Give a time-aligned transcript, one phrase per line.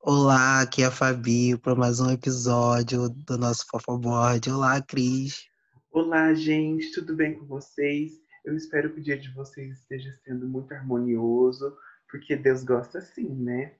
[0.00, 4.50] Olá, aqui é a Fabi para mais um episódio do nosso Fofoboard.
[4.50, 5.46] Olá, Cris.
[5.92, 8.12] Olá, gente, tudo bem com vocês?
[8.46, 11.76] Eu espero que o dia de vocês esteja sendo muito harmonioso,
[12.10, 13.74] porque Deus gosta assim, né?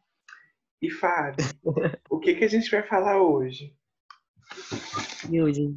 [0.82, 1.42] E Fábio,
[2.10, 3.79] o que, que a gente vai falar hoje?
[5.30, 5.76] E hoje,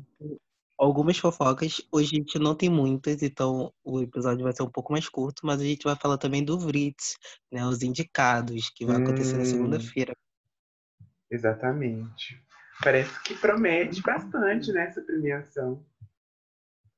[0.77, 1.81] algumas fofocas.
[1.91, 5.45] Hoje a gente não tem muitas, então o episódio vai ser um pouco mais curto,
[5.45, 7.15] mas a gente vai falar também do Vritz,
[7.51, 7.65] né?
[7.65, 9.47] Os indicados, que vai acontecer na Hum.
[9.47, 10.13] segunda-feira.
[11.29, 12.41] Exatamente.
[12.83, 15.85] Parece que promete bastante nessa premiação.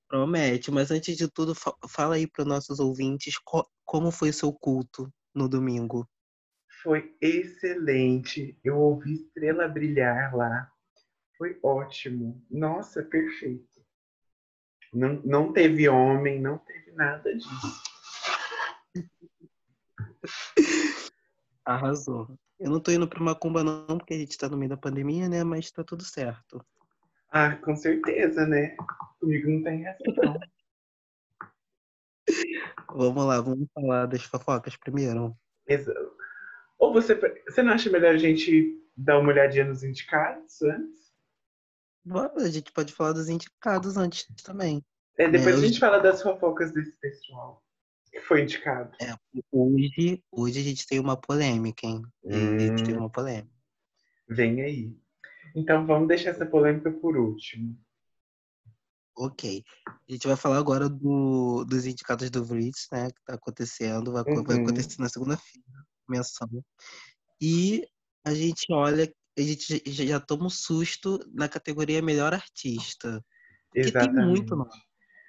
[0.08, 4.32] Promete, mas antes de tudo, fa- fala aí para os nossos ouvintes co- como foi
[4.32, 6.08] seu culto no domingo.
[6.84, 8.58] Foi excelente.
[8.64, 10.72] Eu ouvi Estrela brilhar lá.
[11.38, 12.42] Foi ótimo.
[12.50, 13.66] Nossa, perfeito.
[14.94, 17.50] Não, não teve homem, não teve nada disso.
[21.66, 22.38] Arrasou.
[22.60, 25.28] Eu não tô indo pra Macumba não, porque a gente tá no meio da pandemia,
[25.28, 25.44] né?
[25.44, 26.66] Mas tá tudo certo.
[27.30, 28.78] Ah, com certeza, né?
[29.20, 30.40] Comigo não tem essa, não.
[32.96, 35.36] Vamos lá, vamos falar das fofocas primeiro.
[35.68, 35.94] Exa-
[36.80, 37.14] Ou você,
[37.48, 41.05] você não acha melhor a gente dar uma olhadinha nos indicados antes?
[42.08, 44.84] A gente pode falar dos indicados antes também.
[45.18, 47.64] É, depois É, a eu- gente fala das fofocas desse pessoal
[48.12, 48.96] que foi indicado.
[49.52, 52.02] Hoje, hoje a gente tem uma polêmica, hein?
[52.26, 53.00] A gente tem Hum.
[53.00, 53.54] uma polêmica.
[54.28, 54.98] Vem aí.
[55.56, 57.78] Então vamos deixar essa polêmica por último.
[59.18, 59.64] Ok.
[59.88, 63.10] A gente vai falar agora do, dos indicados do Vritz, né?
[63.10, 64.12] Que tá acontecendo.
[64.12, 64.64] Vai, co- vai Uhum.
[64.64, 65.68] acontecer na segunda-feira,
[66.08, 66.50] menção.
[67.42, 67.88] E
[68.26, 73.24] a gente olha, a gente já, toma um susto na categoria Melhor Artista.
[73.72, 74.56] Porque tem muito Exatamente.
[74.56, 74.82] nome.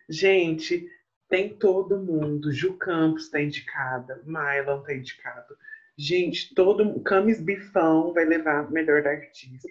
[0.08, 0.88] Gente,
[1.28, 2.52] tem todo mundo.
[2.52, 5.56] Ju Campos tá indicada, Mylon tá indicado.
[5.98, 9.68] Gente, todo Camis Bifão vai levar melhor da artista.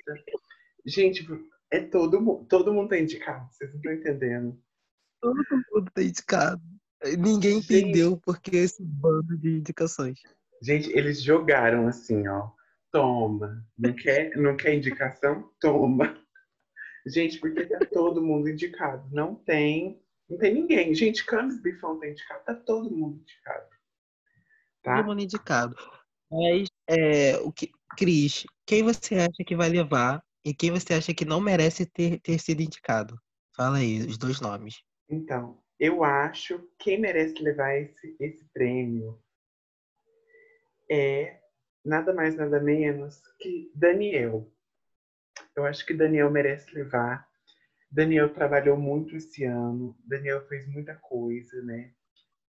[0.86, 1.26] Gente,
[1.72, 4.60] é todo mundo, todo mundo tá indicado, vocês não estão entendendo.
[5.22, 5.36] Todo
[5.74, 6.62] mundo tá indicado.
[7.18, 7.74] Ninguém Gente.
[7.76, 10.20] entendeu por que esse bando de indicações.
[10.62, 12.50] Gente, eles jogaram assim, ó.
[12.96, 13.68] Toma.
[13.78, 15.52] Não quer, não quer indicação?
[15.60, 16.18] Toma.
[17.06, 19.06] Gente, porque tá todo mundo indicado.
[19.12, 20.96] Não tem, não tem ninguém.
[20.96, 23.68] Gente, Camis Bifão tá indicado, tá todo mundo indicado.
[24.82, 24.96] Tá?
[24.96, 25.76] Todo mundo indicado.
[26.32, 31.14] Mas, é, o que, Cris, quem você acha que vai levar e quem você acha
[31.14, 33.20] que não merece ter, ter sido indicado?
[33.58, 34.82] Fala aí, os dois nomes.
[35.10, 39.22] Então, eu acho que quem merece levar esse, esse prêmio
[40.90, 41.42] é
[41.86, 44.52] nada mais, nada menos que Daniel.
[45.56, 47.30] Eu acho que Daniel merece levar.
[47.90, 49.96] Daniel trabalhou muito esse ano.
[50.04, 51.94] Daniel fez muita coisa, né?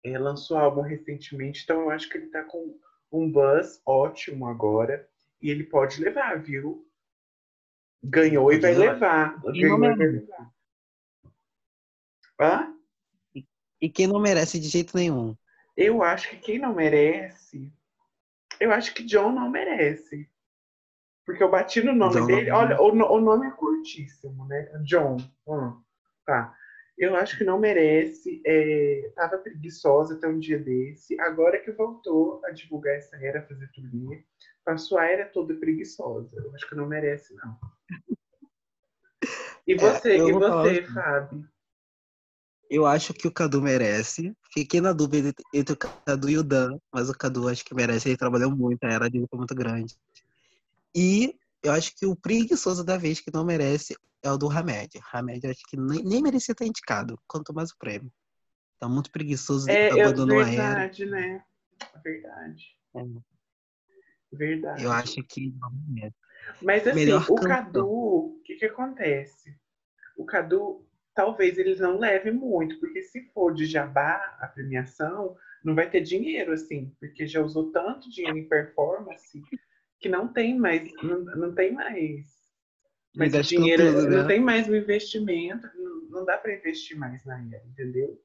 [0.02, 2.78] É, lançou álbum recentemente, então eu acho que ele tá com
[3.12, 5.08] um buzz ótimo agora.
[5.40, 6.86] E ele pode levar, viu?
[8.02, 9.40] Ganhou e vai levar.
[9.46, 10.52] E Ganhou e vai levar.
[12.38, 12.76] Hã?
[13.80, 15.34] E quem não merece de jeito nenhum?
[15.76, 17.72] Eu acho que quem não merece.
[18.58, 20.28] Eu acho que John não merece.
[21.24, 22.50] Porque eu bati no nome John não dele.
[22.50, 24.70] Olha, o, o nome é curtíssimo, né?
[24.84, 25.16] John.
[25.46, 25.80] Hum,
[26.26, 26.56] tá.
[26.98, 28.42] Eu acho que não merece.
[28.44, 31.18] É, tava preguiçosa até um dia desse.
[31.20, 34.24] Agora que voltou a divulgar essa era, fazer turnê,
[34.64, 36.36] passou a era toda preguiçosa.
[36.36, 37.58] Eu acho que não merece, não.
[39.66, 40.82] E você, eu e você.
[40.82, 41.48] Fábio?
[42.68, 44.36] Eu acho que o Cadu merece.
[44.52, 48.08] Fiquei na dúvida entre- o Cadu e o Dan, mas o Cadu acho que merece.
[48.08, 49.96] Ele trabalhou muito, a era dele foi muito grande.
[50.94, 55.00] E eu acho que o preguiçoso da vez que não merece é o do Hamed.
[55.12, 58.12] Hamed acho que nem, nem merecia estar indicado, quanto mais o prêmio.
[58.78, 60.74] Tá muito preguiçoso, É, abandonou a era.
[60.88, 61.44] verdade, né?
[62.02, 62.64] Verdade.
[62.96, 63.04] É.
[64.32, 64.82] Verdade.
[64.82, 66.16] Eu acho que não merece.
[66.62, 67.48] Mas assim, melhor o cantor.
[67.48, 69.54] Cadu, o que que acontece?
[70.16, 75.74] O Cadu, talvez eles não levem muito, porque se for de jabá a premiação, não
[75.74, 79.42] vai ter dinheiro, assim, porque já usou tanto dinheiro em performance
[79.98, 82.40] que não tem mais, não, não tem mais.
[83.14, 84.16] Mas o dinheiro tudo, né?
[84.16, 88.18] não tem mais o investimento, não, não dá para investir mais na era, entendeu?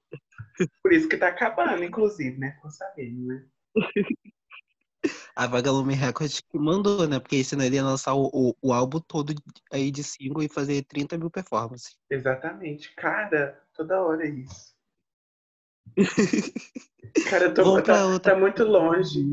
[0.81, 2.51] Por isso que tá acabando, inclusive, né?
[2.51, 3.45] Ficou sabendo, né?
[5.35, 7.19] A Vagalume Records que mandou, né?
[7.19, 9.33] Porque senão ele ia lançar o, o, o álbum todo
[9.71, 11.97] aí de single e fazer 30 mil performances.
[12.09, 12.95] Exatamente.
[12.95, 14.73] Cara, toda hora é isso.
[17.29, 19.23] Cara, eu tô, tá, tá muito longe.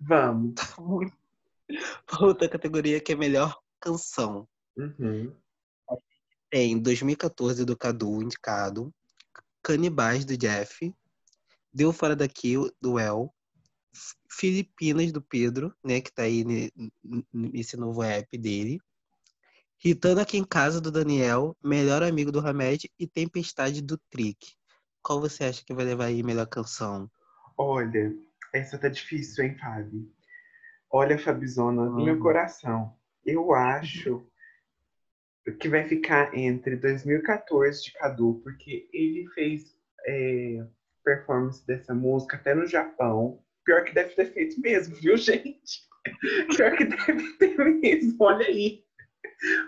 [0.00, 0.54] Vamos.
[2.20, 4.48] Outra categoria que é melhor canção.
[4.76, 5.34] Uhum.
[6.48, 8.92] Tem 2014 do Cadu, indicado.
[9.62, 10.92] Canibais, do Jeff.
[11.72, 13.32] Deu Fora Daqui, do El.
[14.28, 16.00] Filipinas, do Pedro, né?
[16.00, 16.44] Que tá aí
[17.32, 18.80] nesse novo app dele.
[19.78, 21.56] Ritando Aqui em Casa, do Daniel.
[21.62, 22.90] Melhor Amigo do Hamed.
[22.98, 24.54] E Tempestade, do Trick.
[25.02, 27.10] Qual você acha que vai levar aí melhor canção?
[27.56, 28.14] Olha,
[28.52, 30.10] essa tá difícil, hein, Fábio?
[30.90, 34.26] Olha, Fabizona, no meu coração, eu acho
[35.58, 39.76] que vai ficar entre 2014 de Cadu, porque ele fez
[40.06, 40.66] é,
[41.04, 43.42] performance dessa música até no Japão.
[43.64, 45.88] Pior que deve ter feito mesmo, viu, gente?
[46.56, 48.84] Pior que deve ter mesmo, olha aí.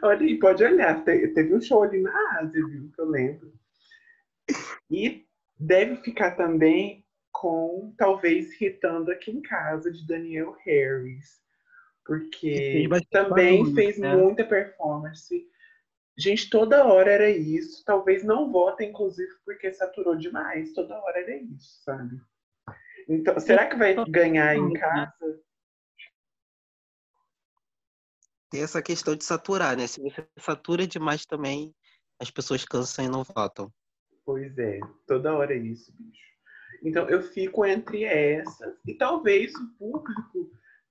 [0.03, 1.05] Olha aí, pode olhar.
[1.05, 2.91] Teve um show ali na Ásia, viu?
[2.94, 3.53] Que eu lembro.
[4.91, 5.25] E
[5.59, 11.41] deve ficar também com, talvez, Ritando Aqui em Casa, de Daniel Harris.
[12.05, 14.17] Porque também barulho, fez né?
[14.17, 15.47] muita performance
[16.17, 17.83] Gente, toda hora era isso.
[17.85, 20.73] Talvez não votem, inclusive, porque saturou demais.
[20.73, 22.21] Toda hora era isso, sabe?
[23.08, 25.40] Então, será que vai ganhar em casa?
[28.50, 29.87] Tem essa questão de saturar, né?
[29.87, 31.75] Se você satura demais também,
[32.20, 33.72] as pessoas cansam e não votam.
[34.25, 36.22] Pois é, toda hora é isso, bicho.
[36.82, 38.76] Então, eu fico entre essas.
[38.87, 40.50] E talvez o público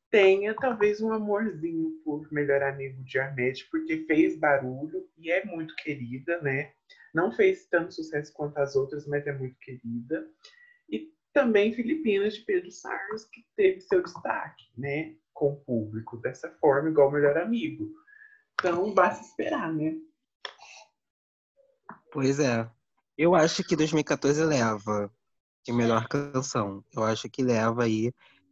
[0.09, 5.73] tenha talvez um amorzinho por melhor amigo de Armete, porque fez barulho e é muito
[5.75, 6.73] querida, né?
[7.13, 10.27] Não fez tanto sucesso quanto as outras, mas é muito querida.
[10.89, 15.15] E também Filipinas de Pedro Sars, que teve seu destaque, né?
[15.33, 17.91] Com o público, dessa forma, igual o melhor amigo.
[18.53, 19.95] Então, basta esperar, né?
[22.11, 22.69] Pois é.
[23.17, 25.11] Eu acho que 2014 leva
[25.63, 26.83] de melhor canção.
[26.93, 28.11] Eu acho que leva aí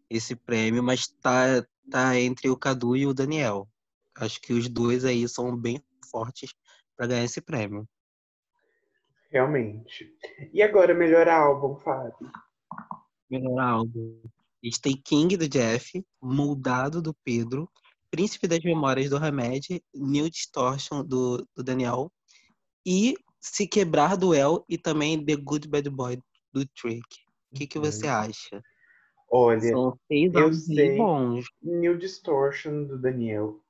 [0.09, 3.67] esse prêmio, mas tá, tá entre o Cadu e o Daniel.
[4.15, 6.53] Acho que os dois aí são bem fortes
[6.95, 7.87] para ganhar esse prêmio.
[9.29, 10.15] Realmente.
[10.51, 12.31] E agora, melhor álbum, Fábio?
[13.29, 14.19] Melhor álbum.
[14.61, 17.69] A gente tem King do Jeff, Moldado do Pedro,
[18.11, 22.11] Príncipe das Memórias do Hamed, New Distortion do, do Daniel
[22.85, 26.19] e Se Quebrar do El e também The Good Bad Boy
[26.51, 27.05] do Trick.
[27.51, 28.13] O que, que você uhum.
[28.13, 28.63] acha?
[29.31, 30.97] Olha, eu sei.
[30.97, 31.45] Bons.
[31.61, 33.63] New Distortion do Daniel.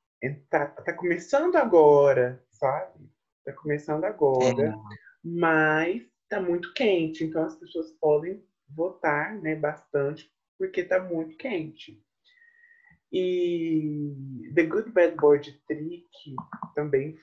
[0.50, 3.10] Tá, tá começando agora, sabe?
[3.46, 4.70] Tá começando agora.
[4.70, 4.74] É.
[5.24, 12.02] Mas tá muito quente, então as pessoas podem votar, né, bastante, porque tá muito quente.
[13.12, 14.14] E
[14.54, 16.36] The Good Bad Boy Trick
[16.76, 17.18] também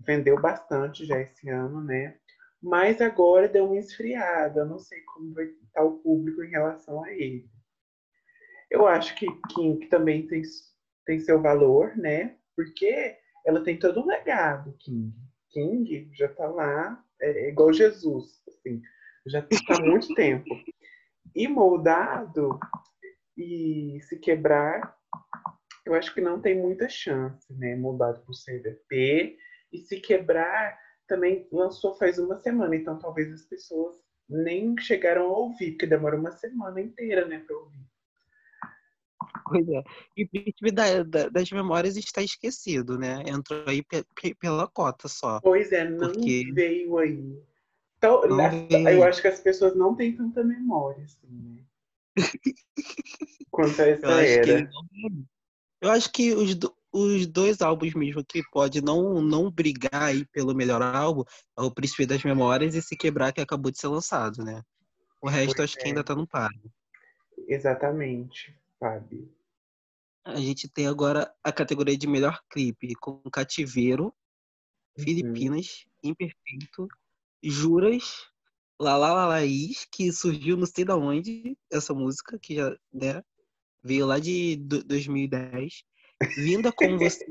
[0.00, 2.18] vendeu bastante já esse ano, né?
[2.62, 4.60] Mas agora deu uma esfriada.
[4.60, 7.48] Eu não sei como vai estar o público em relação a ele.
[8.70, 10.42] Eu acho que King também tem,
[11.06, 12.36] tem seu valor, né?
[12.54, 13.16] Porque
[13.46, 15.12] ela tem todo um legado, King.
[15.50, 18.80] King já está lá, é, é, igual Jesus, assim,
[19.26, 20.48] já está há muito tempo.
[21.34, 22.58] E moldado
[23.36, 24.94] e se quebrar,
[25.86, 27.74] eu acho que não tem muita chance, né?
[27.76, 29.36] Moldado por CVP.
[29.72, 33.96] E se quebrar, também lançou faz uma semana, então talvez as pessoas
[34.28, 37.80] nem chegaram a ouvir, porque demora uma semana inteira, né, para ouvir.
[39.44, 39.82] Pois é.
[40.16, 43.24] E o príncipe da, da, das memórias está esquecido, né?
[43.26, 45.40] Entrou aí pe, pe, pela cota só.
[45.40, 46.52] Pois é, não porque...
[46.52, 47.42] veio aí.
[48.00, 48.88] Então, veio.
[48.88, 51.62] eu acho que as pessoas não têm tanta memória, assim, né?
[53.50, 54.66] Quanto a essa eu era.
[54.66, 54.70] Que,
[55.82, 56.58] eu acho que os,
[56.90, 61.24] os dois álbuns mesmo que pode não, não brigar aí pelo melhor álbum
[61.58, 64.62] é o Príncipe das Memórias e Se Quebrar, que acabou de ser lançado, né?
[65.20, 65.82] O resto pois acho é.
[65.82, 66.50] que ainda tá no par.
[67.46, 69.30] Exatamente, Fábio.
[70.24, 74.06] A gente tem agora a categoria de melhor clipe com Cativeiro,
[74.96, 75.04] uhum.
[75.04, 76.88] Filipinas, Imperfeito,
[77.42, 78.28] Juras,
[78.78, 83.22] Lala Lalaís, que surgiu não sei da onde, essa música, que já né,
[83.82, 85.84] veio lá de 2010.
[86.36, 87.26] Vinda com você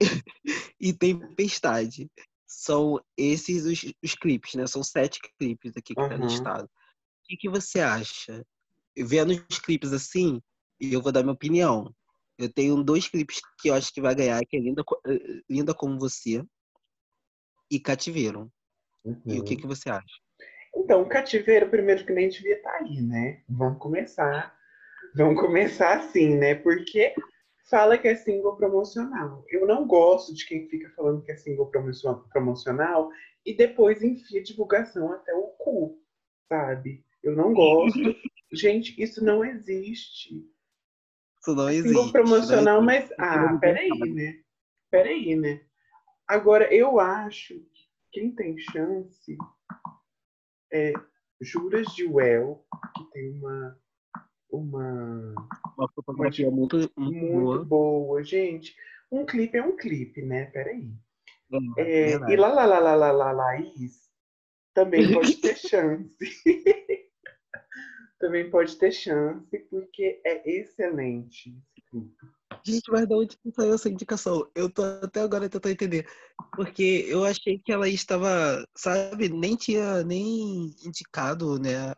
[0.80, 2.10] e Tempestade.
[2.46, 4.66] São esses os, os, clipes, né?
[4.66, 6.08] São sete clipes aqui que uhum.
[6.08, 6.64] tá listado.
[6.64, 6.68] O
[7.24, 8.44] que, que você acha?
[8.96, 10.40] Vendo os clipes assim,
[10.80, 11.94] eu vou dar minha opinião.
[12.38, 15.74] Eu tenho dois clipes que eu acho que vai ganhar, que é Linda, eh, Linda
[15.74, 16.42] Como Você
[17.70, 18.50] e Cativeiro.
[19.08, 19.22] Uhum.
[19.26, 19.60] E o que, uhum.
[19.60, 20.20] que você acha?
[20.76, 23.42] Então, Cativeiro, primeiro que nem devia estar tá aí, né?
[23.48, 24.54] Vamos começar.
[25.14, 26.54] Vamos começar assim, né?
[26.54, 27.14] Porque
[27.70, 29.44] fala que é single promocional.
[29.48, 31.70] Eu não gosto de quem fica falando que é single
[32.30, 33.10] promocional
[33.44, 35.98] e depois enfia divulgação até o cu,
[36.48, 37.04] sabe?
[37.22, 38.14] Eu não gosto.
[38.52, 40.34] Gente, isso não existe.
[41.40, 41.88] Isso não existe.
[41.88, 43.10] Single promocional, mas.
[43.18, 44.40] Ah, peraí, né?
[44.90, 45.62] Peraí, né?
[46.26, 47.54] Agora, eu acho
[48.12, 49.36] quem tem chance
[50.72, 50.92] é
[51.40, 52.64] Juras de Well,
[52.96, 53.78] que tem uma
[54.50, 55.34] uma,
[55.76, 57.64] uma fotografia muito, muito, boa.
[57.64, 58.22] boa.
[58.22, 58.74] Gente,
[59.12, 60.46] um clipe é um clipe, né?
[60.46, 60.90] Peraí.
[61.78, 64.08] É, é, e lá, lá, lá, lá, lá, lá, Laís
[64.74, 66.16] também pode ter chance.
[68.18, 72.16] também pode ter chance, porque é excelente esse clipe.
[72.64, 74.48] Gente, mas de onde saiu essa indicação?
[74.54, 76.06] Eu tô até agora tentando entender.
[76.52, 81.94] Porque eu achei que ela estava, sabe, nem tinha nem indicado, né?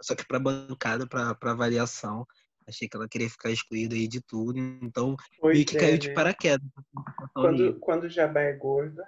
[0.00, 2.26] Só que pra bancada, pra, pra avaliação.
[2.66, 4.58] Achei que ela queria ficar excluída aí de tudo.
[4.58, 6.14] Então, pois meio que é, caiu de né?
[6.14, 6.68] paraquedas.
[7.32, 9.00] Quando, quando o jabá é gordo,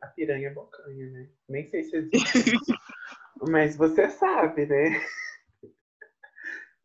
[0.00, 1.28] a piranha é bocanha, né?
[1.48, 2.12] Nem sei se existe.
[3.48, 5.00] mas você sabe, né?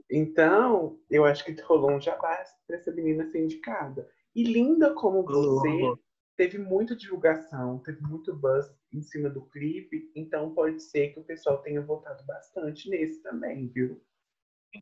[0.09, 4.09] Então, eu acho que rolou um jabá para essa menina ser indicada.
[4.35, 5.93] E linda como você,
[6.35, 11.23] teve muita divulgação, teve muito buzz em cima do clipe, então pode ser que o
[11.23, 14.01] pessoal tenha votado bastante nesse também, viu?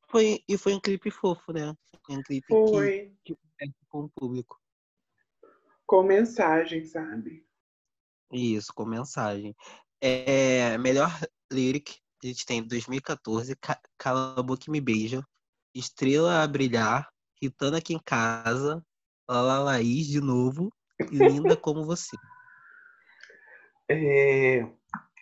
[0.07, 1.73] Foi, e foi um clipe fofo, né?
[2.05, 3.11] Foi um clipe foi.
[3.23, 4.61] que, que com o público.
[5.85, 7.45] Com mensagem, sabe?
[8.31, 9.55] Isso, com mensagem.
[10.01, 11.09] É, melhor
[11.51, 13.55] lyric a gente tem 2014,
[13.97, 15.21] Cala a Boca e Me Beija,
[15.73, 17.07] Estrela a Brilhar,
[17.41, 18.83] Ritando Aqui em Casa,
[19.29, 20.71] Lala Laís de novo,
[21.11, 22.15] Linda Como Você.
[23.89, 24.67] É...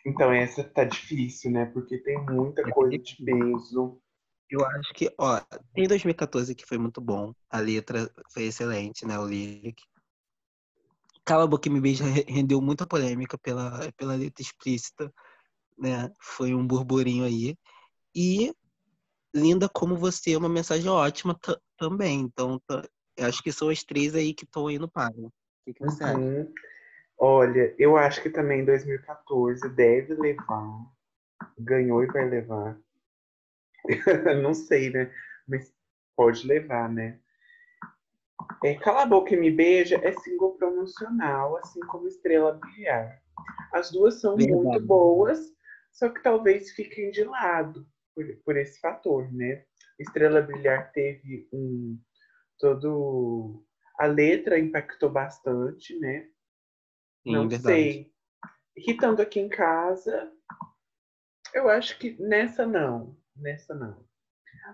[0.04, 1.68] Então, essa tá difícil, né?
[1.68, 4.02] Porque tem muita é coisa de peso.
[4.50, 5.40] Eu acho que, ó,
[5.72, 7.32] tem 2014 que foi muito bom.
[7.48, 9.20] A letra foi excelente, né?
[9.20, 9.84] O lyric.
[11.24, 15.14] Cala a Boca e Me Beija rendeu muita polêmica pela, pela letra explícita
[15.78, 16.12] né?
[16.20, 17.58] Foi um burburinho aí.
[18.16, 18.54] E
[19.36, 21.38] Linda como você é uma mensagem ótima
[21.78, 22.22] também.
[22.22, 22.62] Então,
[23.20, 25.12] acho que são as três aí que estão indo para.
[25.12, 25.32] O
[25.66, 26.42] que, que você uhum.
[26.42, 26.52] acha?
[27.18, 30.86] Olha, eu acho que também 2014 deve levar.
[31.60, 32.80] Ganhou e vai levar.
[34.42, 35.12] Não sei, né?
[35.46, 35.74] Mas
[36.16, 37.20] pode levar, né?
[38.64, 43.22] É, Cala a Boca e Me Beija é single promocional, assim como Estrela Brilhar.
[43.74, 44.62] As duas são Verdade.
[44.62, 45.55] muito boas,
[45.96, 49.66] só que talvez fiquem de lado por, por esse fator, né?
[49.98, 51.98] Estrela Brilhar teve um
[52.60, 53.66] todo
[53.98, 56.30] a letra impactou bastante, né?
[57.24, 57.64] Sim, Não verdade.
[57.64, 58.14] sei.
[58.76, 60.34] Irritando aqui em casa,
[61.54, 64.06] eu acho que nessa não, nessa não.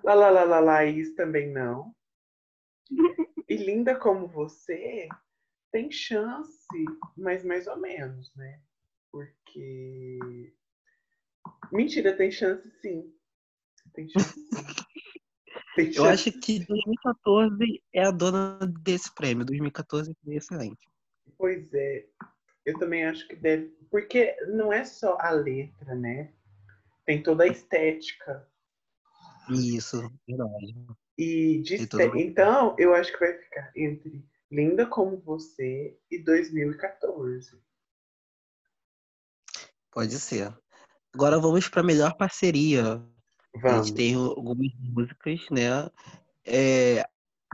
[0.03, 1.95] Lá, lá, lá, lá, Laís também não.
[3.47, 5.07] E linda como você
[5.71, 6.67] tem chance,
[7.15, 8.59] mas mais ou menos, né?
[9.11, 10.51] Porque
[11.71, 13.13] Mentira, tem chance sim.
[13.93, 14.33] Tem chance.
[15.75, 15.99] Tem chance.
[15.99, 19.45] Eu acho que 2014 é a dona desse prêmio.
[19.45, 20.85] 2014 foi excelente.
[21.37, 22.05] Pois é.
[22.65, 23.67] Eu também acho que deve.
[23.89, 26.33] Porque não é só a letra, né?
[27.05, 28.47] Tem toda a estética.
[29.49, 30.75] Isso, verdade.
[31.17, 31.87] E de.
[32.15, 37.59] Então, eu acho que vai ficar entre Linda como Você e 2014.
[39.91, 40.53] Pode ser.
[41.13, 43.03] Agora vamos para a melhor parceria.
[43.53, 43.79] Vamos.
[43.79, 45.89] A gente tem algumas músicas, né?
[46.45, 47.05] É,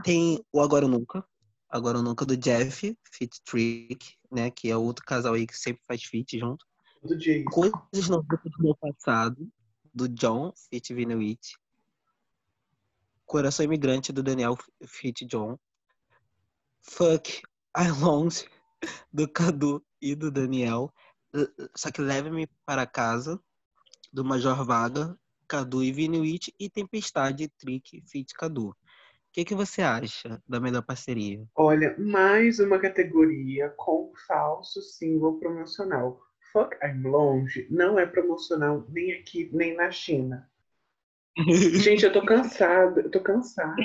[0.04, 1.24] tem o Agora ou Nunca.
[1.68, 4.50] Agora ou Nunca do Jeff, Fit Trick, né?
[4.50, 6.64] Que é outro casal aí que sempre faz feat junto.
[7.02, 7.16] Do.
[7.50, 9.48] Coisas não do meu passado,
[9.92, 11.56] do John, Fit Vinuit.
[13.26, 15.58] Coração Imigrante, do Daniel, Fit John.
[16.80, 17.42] Fuck
[17.76, 18.28] I Long,
[19.12, 20.92] do Cadu e do Daniel.
[21.76, 23.38] Só que leve-me para casa,
[24.12, 28.68] do Major Vaga, Cadu e Vinuit e Tempestade, Trick, Fit Cadu.
[28.68, 28.74] O
[29.32, 31.44] que, que você acha da melhor parceria?
[31.54, 36.20] Olha, mais uma categoria com falso single promocional.
[36.52, 40.50] Fuck I'm Longe não é promocional nem aqui, nem na China.
[41.82, 43.76] Gente, eu tô cansado, eu tô cansado.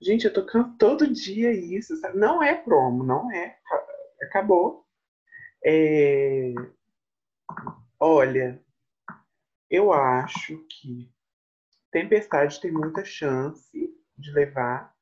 [0.00, 1.96] Gente, eu tô cansado todo dia isso.
[1.96, 2.18] Sabe?
[2.18, 3.56] Não é promo, não é.
[4.22, 4.84] Acabou.
[5.64, 6.54] É...
[8.00, 8.62] Olha,
[9.70, 11.10] eu acho que
[11.90, 13.70] Tempestade tem muita chance
[14.16, 14.94] de levar,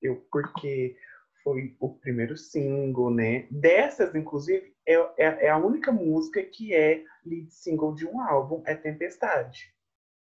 [0.00, 0.96] eu, porque
[1.42, 3.46] foi o primeiro single, né?
[3.50, 8.62] Dessas, inclusive, é, é, é, a única música que é lead single de um álbum,
[8.66, 9.74] é Tempestade,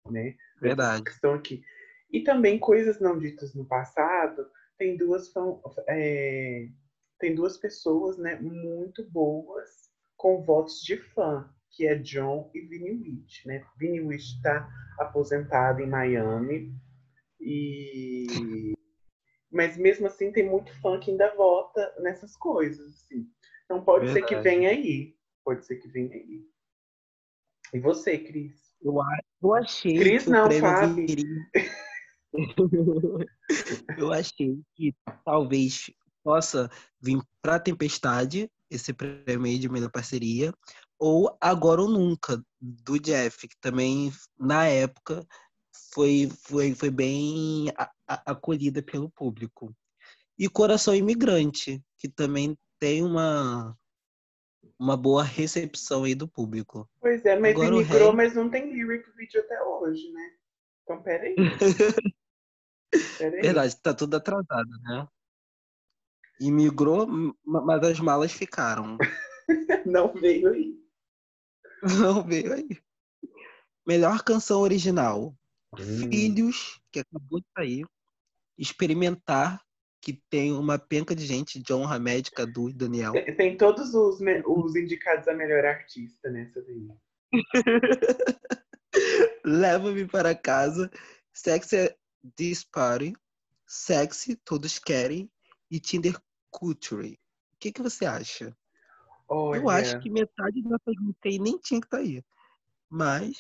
[0.10, 0.36] né?
[0.60, 1.10] Verdade.
[1.10, 1.64] Estão aqui.
[2.12, 5.32] E também Coisas Não Ditas no Passado, tem duas,
[5.88, 6.68] é,
[7.20, 9.70] tem duas pessoas, né, muito boas,
[10.18, 13.66] com votos de fã, que é John e Vinny Witt, né?
[13.78, 16.74] Vinny Witt está aposentado em Miami
[17.42, 18.74] e
[19.52, 23.28] mas mesmo assim tem muito fã que ainda vota nessas coisas, assim.
[23.66, 24.50] Então pode ser que Verdade.
[24.58, 25.16] venha aí.
[25.44, 26.44] Pode ser que venha aí.
[27.74, 28.56] E você, Cris?
[28.82, 31.06] Eu, a- eu achei Cris não, Fábio.
[33.98, 35.92] eu achei que talvez
[36.24, 40.52] possa vir para Tempestade esse prêmio de melhor parceria
[41.04, 45.28] ou Agora ou Nunca do Jeff, que também na época
[45.94, 49.76] foi foi, foi bem a- a- acolhida pelo público.
[50.40, 53.78] E Coração Imigrante, que também tem uma
[54.80, 56.90] uma boa recepção aí do público.
[57.02, 60.30] Pois é, mas Agora imigrou, rei- mas não tem lyric video até hoje, né?
[60.84, 61.36] Então, peraí.
[63.18, 63.42] peraí.
[63.42, 65.06] Verdade, tá tudo atrasado, né?
[66.40, 67.08] Imigrou,
[67.46, 68.98] mas as malas ficaram.
[69.86, 70.83] Não veio aí.
[72.00, 72.70] Não veio aí.
[73.86, 75.36] Melhor canção original.
[75.78, 76.10] Hum.
[76.12, 77.86] Filhos, que acabou de sair.
[78.58, 79.62] Experimentar,
[80.02, 83.14] que tem uma penca de gente, John Hamed, Cadu e Daniel.
[83.14, 86.88] Tem- Tem todos os, me- os indicados a melhor artista nessa daí.
[89.44, 90.90] Leva-me para casa.
[91.34, 91.96] Sex é
[92.36, 93.14] This Party.
[93.68, 95.30] Sexy, todos querem.
[95.72, 96.20] E Tinder
[96.52, 97.14] Culture.
[97.54, 98.56] O que, que você acha?
[99.28, 102.22] Olha, Eu acho que metade dessas músicas aí nem tinha que estar aí.
[102.90, 103.38] Mas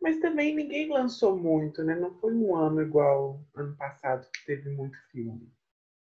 [0.00, 1.94] Mas também ninguém lançou muito, né?
[1.94, 5.50] Não foi um ano igual ano passado que teve muito filme,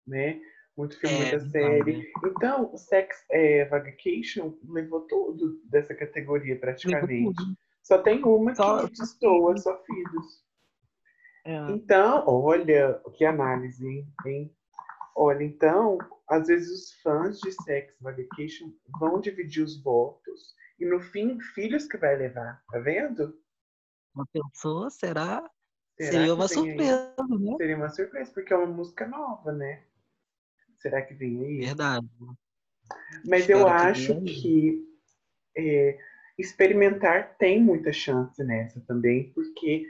[0.06, 0.40] né?
[0.76, 2.12] Muito filme, É, muita série.
[2.24, 7.40] Então, o Sex é, Vacation levou tudo dessa categoria praticamente.
[7.82, 10.44] Só tem uma Só- que destoa, só Filhos.
[11.44, 13.86] é, Então, olha, que análise,
[14.26, 14.52] hein?
[15.18, 15.96] Olha, então,
[16.28, 18.70] às vezes os fãs de Sex Vacation
[19.00, 23.34] vão dividir os votos e no fim, filhos que vai levar, tá vendo?
[24.14, 25.48] uma pessoa será?
[25.98, 26.68] Será Seria que uma vem aí?
[26.68, 27.56] surpresa, né?
[27.56, 29.82] Seria uma surpresa, porque é uma música nova, né?
[30.78, 31.58] Será que vem aí?
[31.60, 32.06] Verdade.
[33.26, 34.24] Mas Espero eu que acho aí.
[34.24, 34.88] que
[35.56, 35.98] é,
[36.38, 39.88] experimentar tem muita chance nessa também, porque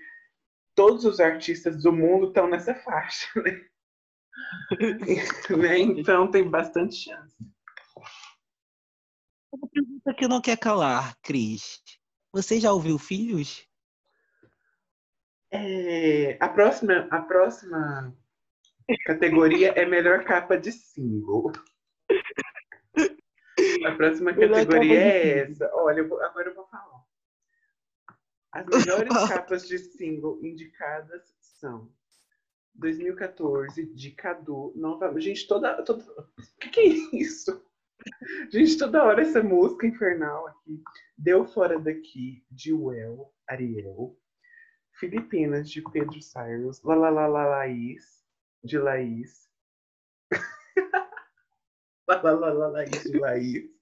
[0.75, 3.67] todos os artistas do mundo estão nessa faixa, né?
[5.57, 5.79] Né?
[5.79, 7.37] Então tem bastante chance.
[9.53, 11.81] Uma pergunta que não quer calar, Cris.
[12.33, 13.67] Você já ouviu Filhos?
[15.51, 18.15] É, a, próxima, a próxima
[19.07, 21.53] categoria é melhor capa de single.
[23.87, 25.71] A próxima categoria é essa.
[25.75, 27.03] Olha, eu vou- agora eu vou falar.
[28.53, 29.09] As melhores
[29.47, 31.91] capas de single indicadas são
[32.79, 34.75] 2014, de Cadu.
[35.17, 35.83] Gente, toda.
[35.83, 36.03] toda...
[36.03, 36.27] O
[36.61, 36.87] que, que é
[37.17, 37.65] isso?
[38.51, 40.83] Gente, toda hora essa música infernal aqui.
[41.17, 44.17] Deu Fora Daqui, de Well, Ariel.
[44.93, 46.83] Filipinas, de Pedro Cyrus.
[46.83, 48.25] La La La La Laís,
[48.63, 49.51] de Laís.
[52.09, 53.77] La La La La Laís, de Laís.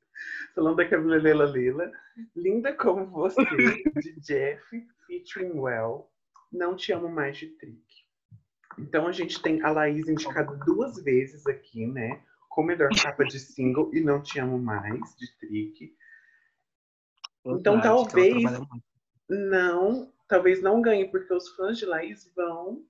[0.54, 1.90] Falando da Camila Lela Lela.
[2.36, 4.62] Linda Como Você, de Jeff,
[5.06, 6.10] featuring Well.
[6.52, 7.83] Não Te Amo Mais, de Trick.
[8.78, 12.22] Então a gente tem a Laís indicada duas vezes aqui, né?
[12.48, 15.96] Com melhor capa de single e Não Te Amo Mais, de Trick.
[17.44, 18.68] Então, Verdade, talvez-
[19.28, 22.86] não, talvez não ganhe, porque os fãs de Laís vão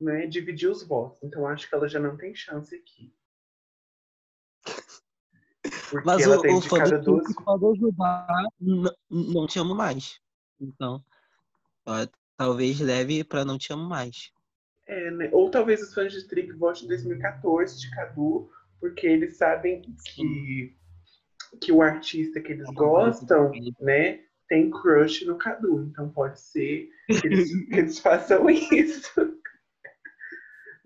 [0.00, 1.22] né, dividir os votos.
[1.22, 3.14] Então acho que ela já não tem chance aqui.
[5.90, 7.34] Porque Mas ela o, tem o fã do duas.
[7.34, 8.26] Pode ajudar.
[8.60, 10.20] N- Não te amo mais.
[10.60, 11.04] Então,
[11.86, 14.32] ó, talvez leve pra não te amo mais.
[14.86, 15.28] É, né?
[15.32, 18.48] Ou talvez os fãs de Trick votem em 2014 de Cadu,
[18.80, 20.76] porque eles sabem que,
[21.60, 25.82] que o artista que eles gostam, né, tem crush no Cadu.
[25.90, 29.40] Então pode ser que eles, que eles façam isso.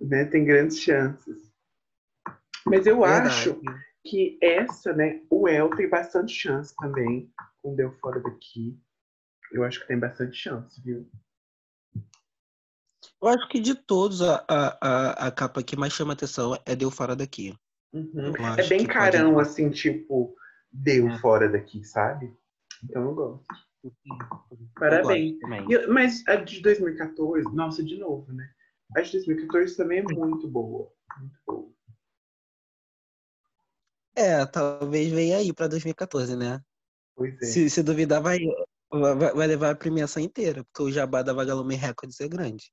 [0.00, 0.24] né?
[0.24, 1.50] Tem grandes chances.
[2.66, 3.26] Mas eu Verdade.
[3.28, 3.60] acho
[4.04, 7.30] que essa, né, o El tem bastante chance também,
[7.62, 8.78] com Deu Fora Daqui.
[9.52, 11.06] Eu acho que tem bastante chance, viu?
[13.22, 16.74] Eu acho que de todos, a, a, a, a capa que mais chama atenção é
[16.74, 17.54] Deu Fora Daqui.
[17.92, 18.35] Uhum.
[18.56, 20.35] É bem que pode- carão, assim, tipo,
[20.72, 21.18] deu É.
[21.18, 22.33] fora daqui, sabe?
[22.85, 23.44] Então eu gosto.
[23.83, 23.92] Eu
[24.78, 25.33] Parabéns.
[25.33, 25.66] gosto também.
[25.72, 28.48] Eu- mas a de 2014, nossa, de novo, né?
[28.96, 30.90] A de 2014 também é muito boa.
[31.18, 31.70] Muito boa.
[34.16, 36.61] É, talvez venha aí pra 2014, né?
[37.16, 37.44] Pois é.
[37.44, 38.38] Se, se duvidar, vai,
[38.90, 42.72] vai, vai levar a premiação inteira, porque o jabá da Vagalume Records é grande.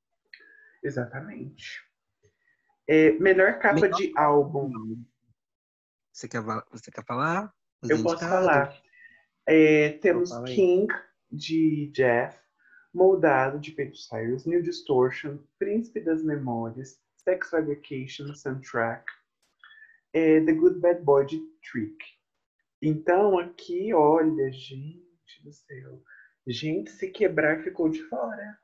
[0.87, 1.81] Exatamente.
[2.87, 5.03] É, melhor capa Melhor de álbum.
[6.13, 7.53] Você quer, você quer falar?
[7.81, 8.45] Os Eu posso indicados?
[8.45, 8.81] falar.
[9.45, 10.55] É, temos Fala aí.
[10.55, 10.93] King,
[11.29, 12.37] de Jeff,
[12.93, 19.05] Moldado, de Pedro Cyrus, New Distortion, Príncipe das Memórias, Sex Vacation, Soundtrack,
[20.13, 21.97] é, The Good Bad Boy, de Trick.
[22.81, 26.01] Então, aqui, olha, gente do céu.
[26.47, 28.57] Gente, se quebrar, ficou de fora.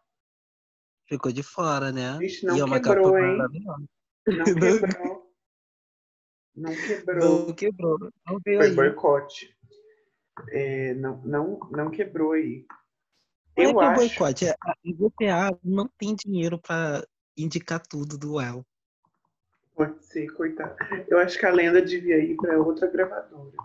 [1.13, 2.13] Ficou de fora, né?
[2.43, 3.37] Não e é uma quebrou, capa hein?
[3.37, 3.83] maravilhosa.
[4.25, 5.33] Não quebrou.
[6.55, 7.45] Não quebrou.
[7.45, 7.99] Não quebrou.
[8.25, 8.75] Não veio Foi aí.
[8.75, 9.55] boicote.
[10.49, 12.65] É, não, não, não quebrou aí.
[13.55, 13.95] É Eu que é acho.
[13.95, 17.05] boicote, é a GTA não tem dinheiro pra
[17.37, 18.65] indicar tudo do El.
[19.75, 20.75] Pode ser, coitado.
[21.07, 23.55] Eu acho que a lenda devia ir para outra gravadora.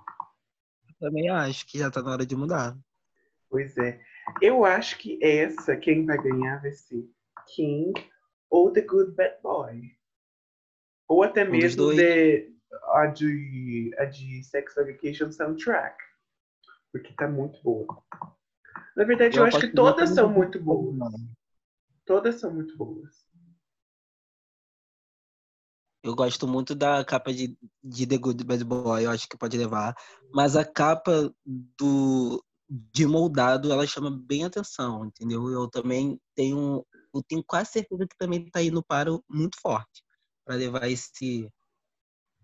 [1.01, 2.77] Também acho que já tá na hora de mudar.
[3.49, 3.99] Pois é.
[4.43, 7.09] Eu acho que essa, quem vai ganhar vai ser
[7.55, 7.93] King
[8.51, 9.97] ou The Good Bad Boy.
[11.09, 11.95] Ou até Um mesmo.
[11.95, 12.49] The,
[12.95, 15.97] a, de, a de Sex Education Soundtrack.
[16.93, 18.03] Porque tá muito boa.
[18.97, 20.97] Na verdade, eu, acho que todas são muito boas.
[22.05, 23.29] Todas são muito boas.
[26.03, 29.59] Eu gosto muito da capa de, de The Good Bad Boy, eu acho que pode
[29.59, 29.95] levar.
[30.33, 35.49] Mas a capa do de moldado, ela chama bem atenção, entendeu?
[35.49, 36.85] Eu também tenho,
[37.15, 40.03] eu tenho quase certeza que também tá indo para o muito forte
[40.45, 41.51] para levar esse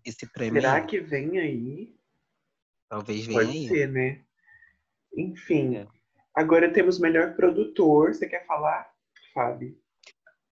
[0.03, 0.61] esse prêmio.
[0.61, 1.95] Será que vem aí?
[2.87, 3.67] Talvez venha Pode aí.
[3.67, 4.23] ser, né?
[5.17, 5.77] Enfim.
[5.77, 5.87] É.
[6.35, 8.13] Agora temos melhor produtor.
[8.13, 8.93] Você quer falar,
[9.33, 9.75] Fábio?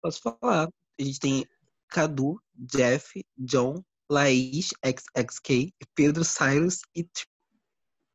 [0.02, 0.68] Posso falar.
[1.00, 1.46] A gente tem
[1.88, 7.08] Cadu, Jeff, John, Laís, XXK, Pedro Cyrus e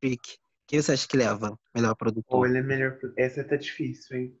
[0.00, 0.38] Trick.
[0.66, 2.40] Quem você acha que leva melhor produtor?
[2.40, 2.98] Olha, melhor.
[3.16, 4.40] Essa tá difícil, hein?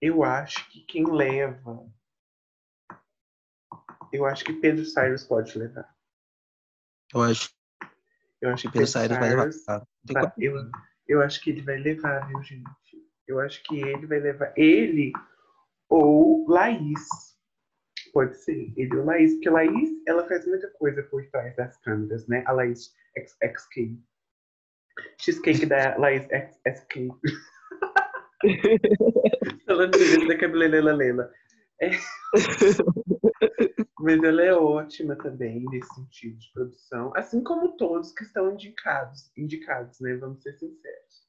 [0.00, 1.86] Eu acho que quem leva.
[4.12, 5.94] Eu acho que Pedro Cyrus pode levar.
[7.12, 7.50] Eu acho
[8.40, 9.50] Eu acho que que Pedro Cyrus vai levar.
[9.66, 10.34] Tá?
[10.38, 10.54] Eu,
[11.06, 12.70] eu acho que ele vai levar, viu, gente?
[13.28, 14.52] Eu acho que ele vai levar.
[14.56, 15.12] Ele
[15.88, 17.06] ou Laís.
[18.12, 18.72] Pode ser.
[18.76, 19.34] Ele ou Laís.
[19.34, 22.42] Porque Laís, ela faz muita coisa por trás das câmeras, né?
[22.46, 24.00] A Laís XXK.
[25.18, 27.10] Cheesecake da Laís XXK.
[29.66, 31.30] Falando disso da cabeleireira Lela.
[31.80, 31.90] É.
[34.00, 39.30] Mas ela é ótima também nesse sentido de produção, assim como todos que estão indicados,
[39.36, 40.16] indicados, né?
[40.16, 41.28] Vamos ser sinceros.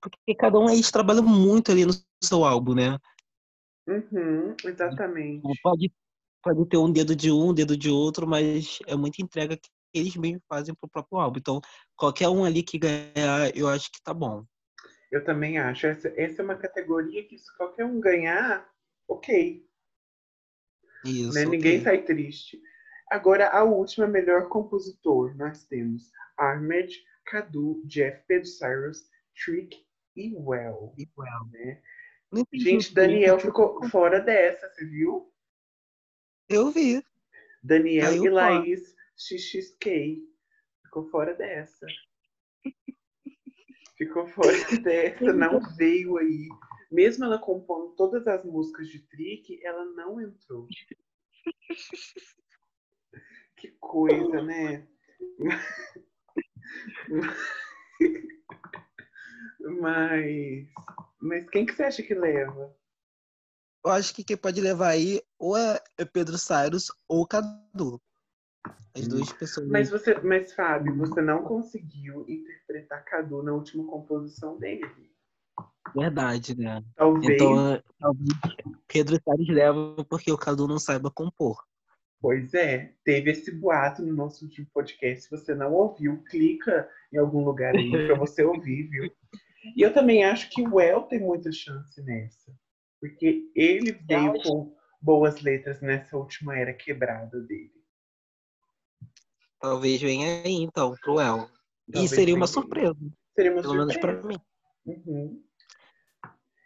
[0.00, 1.92] Porque cada um aí trabalha muito ali no
[2.22, 2.96] seu álbum, né?
[3.88, 5.42] Uhum, exatamente.
[5.62, 5.92] Pode,
[6.42, 9.68] pode ter um dedo de um, um dedo de outro, mas é muita entrega que
[9.92, 11.38] eles mesmos fazem pro próprio álbum.
[11.38, 11.60] Então,
[11.96, 14.44] qualquer um ali que ganhar, eu acho que tá bom.
[15.16, 15.86] Eu também acho.
[15.86, 18.68] Essa, essa é uma categoria que se qualquer um ganhar,
[19.08, 19.66] ok.
[21.04, 21.32] Isso.
[21.32, 21.40] né?
[21.40, 21.50] ok.
[21.50, 22.60] Ninguém sai triste.
[23.10, 30.92] Agora, a última melhor compositor, nós temos Ahmed, Cadu, Jeff, Pedro Cyrus, Trick e Well.
[30.98, 31.48] Igual.
[31.50, 31.80] Né?
[32.30, 35.32] Não entendi Gente, Daniel ficou fora dessa, você viu?
[36.48, 37.02] Eu vi.
[37.62, 38.58] Daniel Caiu e fora.
[38.58, 40.22] Laís XXK.
[40.82, 41.86] Ficou fora dessa.
[43.96, 46.48] Ficou fora dessa, não veio aí.
[46.90, 50.66] Mesmo ela compondo todas as músicas de Trick, ela não entrou.
[53.58, 54.86] Que coisa, né?
[59.80, 60.68] Mas,
[61.18, 62.76] mas quem que você acha que leva?
[63.84, 65.80] Eu acho que quem pode levar aí ou é
[66.12, 68.00] Pedro Cyrus ou Cadu.
[68.94, 69.68] As duas pessoas.
[69.68, 74.86] Mas você, mas Fábio, você não conseguiu interpretar Cadu na última composição dele.
[75.94, 76.82] Verdade, né?
[76.96, 78.28] Talvez, Então, talvez
[78.88, 81.62] Pedro Cyrus leva porque o Cadu não saiba compor.
[82.20, 85.24] pois é, teve esse boato no nosso último podcast.
[85.24, 89.12] Se você não ouviu, clica em algum lugar aí para você ouvir, viu?
[89.76, 92.52] E eu também acho que o El tem muita chance nessa,
[93.00, 97.75] porque ele veio com boas letras nessa última era quebrada dele.
[99.60, 101.48] Talvez venha aí, então, pro El.
[101.88, 102.96] E Talvez seria uma surpresa,
[103.34, 104.20] Seria uma pelo menos surpresa.
[104.20, 104.38] pra mim.
[104.86, 105.42] Uhum.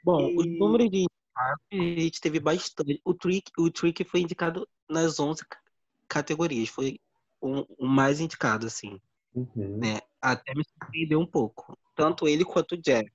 [0.02, 3.00] Bom, E- os números de indicados, a gente teve bastante.
[3.04, 5.60] O Trick, o Trick foi indicado nas 11 ca-
[6.08, 6.68] categorias.
[6.68, 6.98] Foi
[7.40, 8.98] o, o mais indicado, assim.
[9.34, 9.78] Uhum.
[9.78, 10.00] né?
[10.20, 11.78] Até me surpreendeu um pouco.
[11.94, 13.08] Tanto ele quanto o Jeff.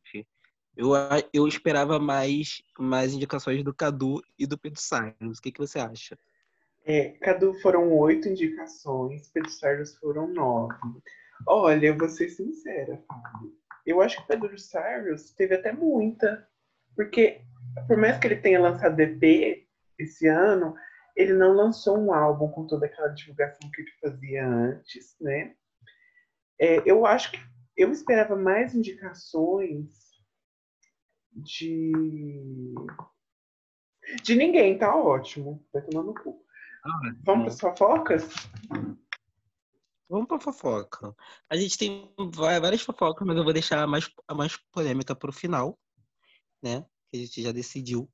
[0.78, 0.92] Eu,
[1.34, 5.38] eu esperava mais, mais indicações do Cadu e do Pedro Cyrus.
[5.38, 6.18] O que, que você acha?
[6.86, 10.76] É, Cadu foram oito indicações, Pedro Cyrus foram nove.
[11.48, 13.52] Olha, eu vou ser sincera, Fábio.
[13.86, 16.48] Eu acho que Pedro Cyrus teve até muita.
[16.96, 17.42] Porque,
[17.88, 19.68] por mais que ele tenha lançado EP
[19.98, 20.76] esse ano,
[21.16, 25.56] ele não lançou um álbum com toda aquela divulgação que ele fazia antes, né?
[26.60, 27.40] É, eu acho que
[27.76, 29.90] eu esperava mais indicações
[31.32, 31.92] de.
[34.24, 35.66] De ninguém, tá ótimo.
[35.74, 36.45] Vai tomar no cu.
[37.24, 38.24] Vamos para as fofocas?
[40.08, 41.16] Vamos pra fofoca.
[41.50, 45.34] A gente tem várias fofocas, mas eu vou deixar a mais, a mais polêmica pro
[45.34, 45.80] final,
[46.62, 46.86] né?
[47.10, 48.08] Que a gente já decidiu.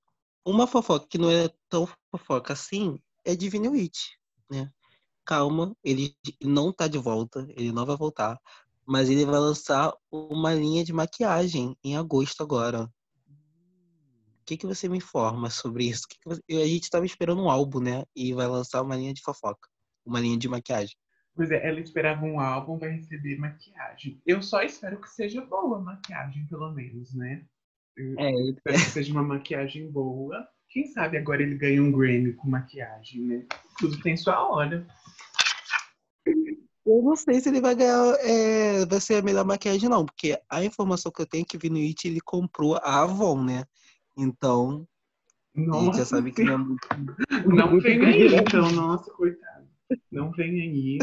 [0.45, 4.12] Uma fofoca que não é tão fofoca assim é Divine Witch,
[4.49, 4.71] né?
[5.25, 8.39] Calma, ele não tá de volta, ele não vai voltar,
[8.86, 12.89] mas ele vai lançar uma linha de maquiagem em agosto agora.
[14.52, 16.06] O que, que você me informa sobre isso?
[16.10, 16.42] Que que você...
[16.50, 18.04] A gente estava esperando um álbum, né?
[18.14, 19.70] E vai lançar uma linha de fofoca,
[20.06, 20.94] uma linha de maquiagem.
[21.34, 24.22] Pois é, ela esperava um álbum, vai receber maquiagem.
[24.26, 27.46] Eu só espero que seja boa a maquiagem, pelo menos, né?
[27.96, 30.46] Eu É, espero que seja uma maquiagem boa.
[30.68, 33.46] Quem sabe agora ele ganha um Grammy com maquiagem, né?
[33.80, 34.86] Tudo tem sua hora.
[36.86, 40.38] Eu não sei se ele vai ganhar, é, vai ser a melhor maquiagem, não, porque
[40.50, 43.64] a informação que eu tenho é que o Vinuit ele comprou a Avon, né?
[44.17, 44.88] Então,
[45.56, 46.88] a gente já Nossa, sabe que não é muito.
[47.47, 49.67] não vem aí, então, nossa, coitado.
[50.12, 51.00] Não vem aí.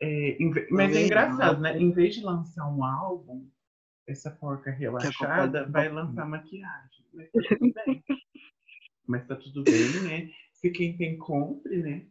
[0.00, 1.60] É, ve- mas é vem, engraçado, não.
[1.62, 1.78] né?
[1.78, 3.48] Em vez de lançar um álbum,
[4.06, 7.04] essa porca relaxada comprar- vai lançar maquiagem.
[7.12, 8.04] Mas tá tudo bem.
[9.06, 10.30] Mas tá tudo bem, né?
[10.52, 12.06] Se quem tem, compre, né?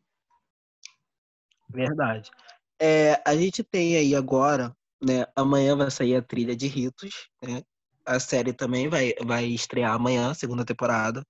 [1.69, 2.31] Verdade.
[2.79, 5.25] É, a gente tem aí agora, né?
[5.35, 7.61] Amanhã vai sair a trilha de ritos, né?
[8.07, 11.25] A série também vai, vai estrear amanhã, segunda temporada.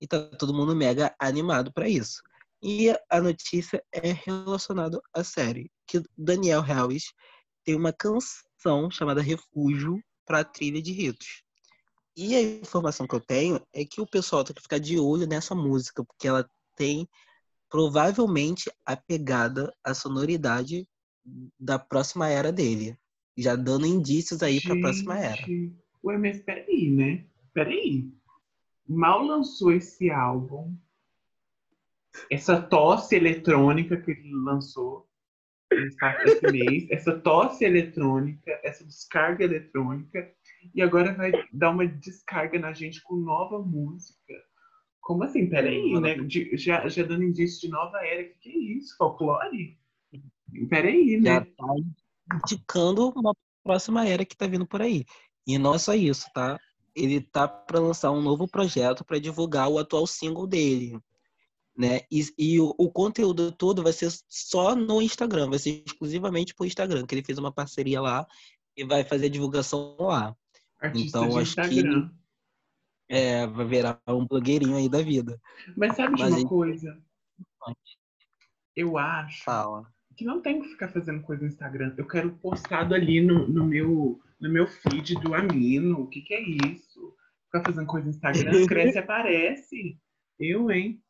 [0.00, 2.22] E tá todo mundo mega animado pra isso.
[2.62, 7.12] E a notícia é relacionada à série, que Daniel Harris
[7.64, 11.42] tem uma canção chamada Refúgio para a trilha de ritos.
[12.16, 15.26] E a informação que eu tenho é que o pessoal tem que ficar de olho
[15.26, 17.08] nessa música, porque ela tem
[17.68, 20.86] provavelmente a pegada, a sonoridade
[21.58, 22.96] da próxima era dele.
[23.38, 25.46] Já dando indícios aí para a próxima era.
[26.04, 27.24] Ué, mas peraí, né?
[27.52, 28.10] Peraí.
[28.88, 30.74] Mal lançou esse álbum.
[32.30, 35.08] Essa tosse eletrônica que ele lançou
[36.24, 36.90] esse mês.
[36.90, 40.32] Essa tosse eletrônica, essa descarga eletrônica.
[40.74, 44.34] E agora vai dar uma descarga na gente com nova música.
[45.00, 45.48] Como assim?
[45.48, 46.14] Peraí, né?
[46.16, 48.22] De- já, já dando indício de nova era.
[48.22, 48.96] O que, que é isso?
[48.96, 49.78] Folclore?
[50.68, 51.46] Peraí, Já né?
[51.56, 51.66] tá
[52.44, 55.04] indicando uma próxima era que tá vindo por aí.
[55.46, 56.58] E não é só isso, tá?
[56.94, 60.98] Ele tá para lançar um novo projeto para divulgar o atual single dele.
[61.76, 62.00] Né?
[62.10, 66.66] E, e o, o conteúdo todo vai ser só no Instagram, vai ser exclusivamente pro
[66.66, 68.26] Instagram, que ele fez uma parceria lá
[68.76, 70.36] e vai fazer a divulgação lá.
[70.78, 72.10] Artista Então, acho que- Instagram.
[73.12, 75.40] É, vai virar um blogueirinho aí da vida.
[75.76, 76.96] Mas sabe de Mas uma coisa?
[78.76, 79.92] Eu acho Fala.
[80.16, 81.92] que não tem que ficar fazendo coisa no Instagram.
[81.96, 86.00] Eu quero postado ali no, no meu, no meu feed do Amino.
[86.00, 87.14] O que, que é isso?
[87.46, 89.98] Ficar fazendo coisa no Instagram, cresce e aparece.
[90.38, 91.02] Eu, hein?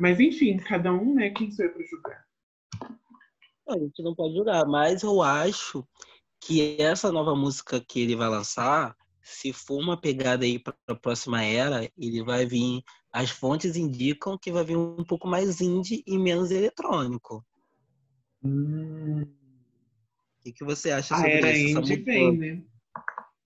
[0.00, 1.30] Mas enfim, cada um, né?
[1.30, 2.26] Quem sou eu pra julgar?
[3.68, 5.86] A gente não pode julgar, mas eu acho
[6.40, 10.94] que essa nova música que ele vai lançar, se for uma pegada aí para a
[10.94, 12.82] próxima era, ele vai vir.
[13.12, 17.44] As fontes indicam que vai vir um pouco mais indie e menos eletrônico.
[18.44, 19.26] Hum,
[20.46, 21.78] que, que você acha a sobre era isso?
[21.78, 22.04] essa indie mudança?
[22.04, 22.62] vem, né?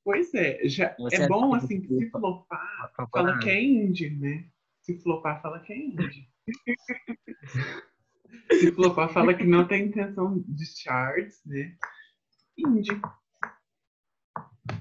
[0.04, 4.48] Pois é, já, Você é bom assim que se flopar, fala que é indie, né?
[4.82, 6.28] Se flopar, fala que é indie.
[8.52, 11.76] Se flopar, fala que não tem intenção de charts, né?
[12.56, 13.00] Indie.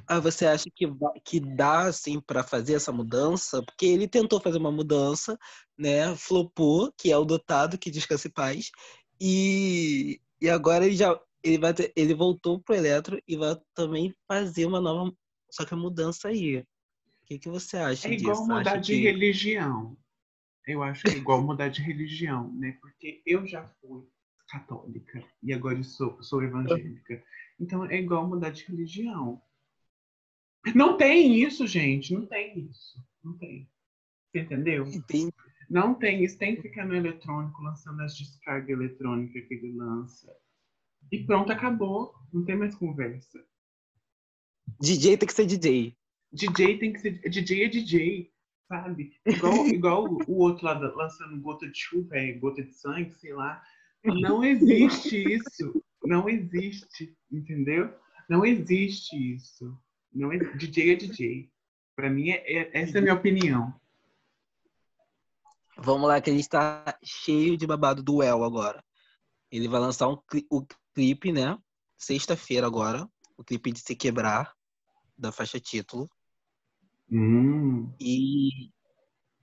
[0.08, 0.88] Ah, você acha que,
[1.25, 3.63] que dá assim para fazer essa mudança?
[3.63, 5.38] Porque ele tentou fazer uma mudança,
[5.77, 6.15] né?
[6.15, 8.71] Flopou, que é o dotado que descansa em paz,
[9.19, 14.13] e, e agora ele já ele vai ter- ele voltou pro eletro e vai também
[14.28, 15.13] fazer uma nova,
[15.49, 16.58] só que a mudança aí.
[16.60, 18.23] O que, que você acha É disso?
[18.32, 19.97] igual mudar Acha de que- religião.
[20.67, 22.78] Eu acho que é igual mudar de religião, né?
[22.82, 24.04] Porque eu já fui
[24.47, 27.23] católica e agora eu sou, sou evangélica.
[27.60, 29.41] Então é igual mudar de religião.
[30.75, 32.13] Não tem isso, gente.
[32.13, 33.02] Não tem isso.
[33.23, 33.69] Não tem.
[34.32, 34.86] Você entendeu?
[35.08, 35.32] Tem-
[35.69, 36.38] Não tem isso.
[36.38, 40.36] Tem que ficar no eletrônico, lançando as descargas eletrônicas que ele lança.
[41.12, 42.13] E pronto, acabou.
[42.31, 43.43] Não tem mais conversa.
[44.79, 45.97] DJ tem que ser DJ.
[46.31, 47.19] DJ tem que ser.
[47.29, 48.31] DJ é DJ,
[48.67, 49.13] sabe?
[49.25, 53.62] Igual, igual o outro lá lançando gota de chuva, é gota de sangue, sei lá.
[54.03, 55.83] Não existe isso.
[56.03, 57.93] Não existe, entendeu?
[58.29, 59.77] Não existe isso.
[60.13, 61.51] Não é, DJ é DJ.
[61.95, 63.73] Pra mim, é, é- essa é a minha opinião.
[65.77, 68.83] Vamos lá, que a gente tá cheio de babado do El agora.
[69.51, 70.17] Ele vai lançar um
[70.49, 70.65] o
[70.99, 71.57] clipe, né?
[71.97, 73.09] Sexta-feira agora.
[73.38, 74.53] O clipe de Se Quebrar,
[75.17, 76.09] da faixa título.
[77.09, 77.89] Hum.
[77.97, 78.69] E,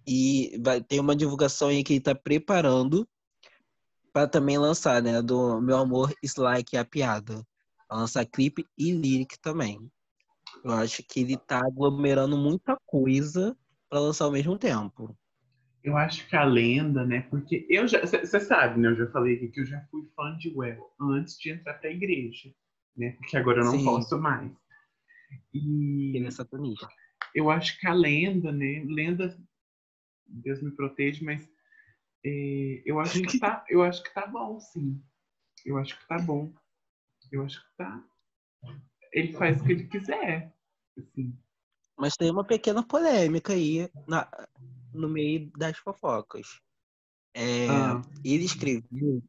[0.06, 3.08] e vai ter uma divulgação aí que ele tá preparando
[4.12, 5.20] Pra também lançar, né?
[5.20, 7.46] Do Meu Amor Is Like a Piada.
[7.90, 9.90] Lançar clipe e lyric também.
[10.64, 13.56] Eu acho que ele tá aglomerando muita coisa
[13.88, 15.16] para lançar ao mesmo tempo.
[15.86, 17.20] Eu acho que a lenda, né?
[17.30, 18.00] Porque eu já.
[18.00, 18.88] Você sabe, né?
[18.88, 21.92] Eu já falei aqui que eu já fui fã de Well antes de entrar pra
[21.92, 22.52] igreja,
[22.96, 23.12] né?
[23.12, 23.84] Porque agora eu não Sim.
[23.84, 24.50] posso mais.
[25.54, 26.16] E.
[26.16, 26.88] Ele é satanista.
[27.32, 28.84] Eu acho que a lenda, né?
[28.84, 29.38] Lenda.
[30.26, 31.48] Deus me protege, mas.
[32.24, 33.64] É, eu acho que tá.
[33.68, 35.00] Eu acho que tá bom, sim.
[35.64, 36.52] Eu acho que tá bom.
[37.30, 38.04] Eu acho que tá.
[39.12, 40.52] Ele faz o que ele quiser.
[40.98, 41.38] Assim.
[41.96, 44.28] Mas tem uma pequena polêmica aí na,
[44.96, 46.60] no meio das fofocas.
[47.34, 48.02] É, ah.
[48.24, 49.22] Ele escreveu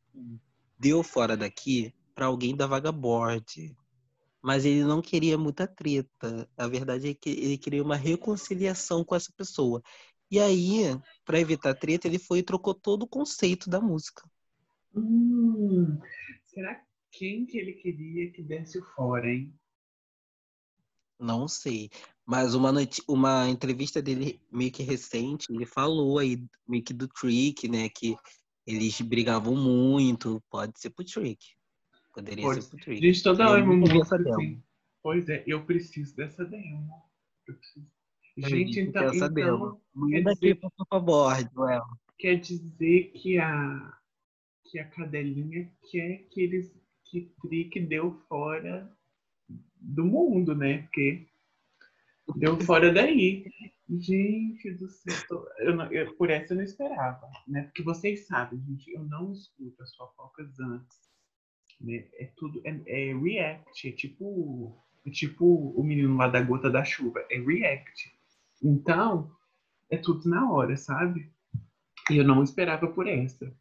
[0.79, 3.75] Deu Fora Daqui para alguém da Vagabond.
[4.41, 6.49] Mas ele não queria muita treta.
[6.57, 9.81] A verdade é que ele queria uma reconciliação com essa pessoa.
[10.29, 10.83] E aí,
[11.25, 14.23] para evitar treta, ele foi e trocou todo o conceito da música.
[14.95, 15.99] Hum,
[16.45, 19.53] será quem que ele queria que desse fora, hein?
[21.19, 21.89] Não sei.
[22.27, 26.37] Mas uma, noite, uma entrevista dele meio que recente, ele falou aí
[26.67, 27.87] meio que do Trick, né?
[27.87, 28.17] Que
[28.65, 30.43] eles brigavam muito.
[30.49, 31.39] Pode ser pro Trick.
[32.13, 32.61] Poderia Pode.
[32.61, 33.01] ser pro Trick.
[33.01, 34.61] Gente, toda hora uma música assim.
[35.01, 36.91] Pois é, eu preciso dessa demo.
[37.47, 37.87] Eu preciso.
[38.35, 39.03] Gente, então.
[39.03, 39.81] Essa então demo.
[40.09, 40.59] Quer dizer,
[40.89, 41.49] pra board,
[42.19, 43.97] quer dizer que a,
[44.65, 46.75] que a cadelinha quer que eles.
[47.05, 48.91] que Trick deu fora
[49.79, 50.79] do mundo, né?
[50.79, 51.26] Porque
[52.35, 53.45] deu fora daí.
[53.89, 57.63] Gente do céu, eu, não, eu, por essa eu não esperava, né?
[57.63, 60.97] Porque vocês sabem, gente, eu não escuto as fofocas antes.
[61.79, 62.05] Né?
[62.15, 66.83] É tudo, é, é react, é tipo, é tipo o menino lá da gota da
[66.83, 68.11] chuva, é react.
[68.61, 69.31] Então,
[69.89, 71.31] é tudo na hora, sabe?
[72.09, 73.53] E eu não esperava por essa.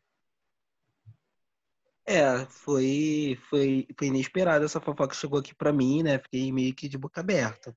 [2.08, 6.18] É, foi, foi, foi inesperado essa fofoca que chegou aqui para mim, né?
[6.18, 7.76] Fiquei meio que de boca aberta.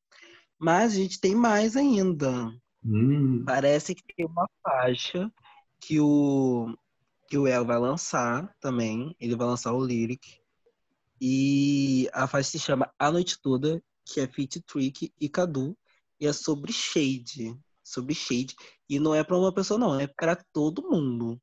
[0.59, 2.53] Mas a gente tem mais ainda.
[2.83, 3.43] Hum.
[3.45, 5.31] Parece que tem uma faixa
[5.79, 6.75] que o
[7.29, 9.15] que o El vai lançar também.
[9.19, 10.39] Ele vai lançar o lyric.
[11.21, 15.77] E a faixa se chama A Noite Toda, que é Fit Trick e Cadu.
[16.19, 17.55] E é sobre Shade.
[17.83, 18.55] Sobre Shade.
[18.89, 19.99] E não é para uma pessoa, não.
[19.99, 21.39] É para todo mundo.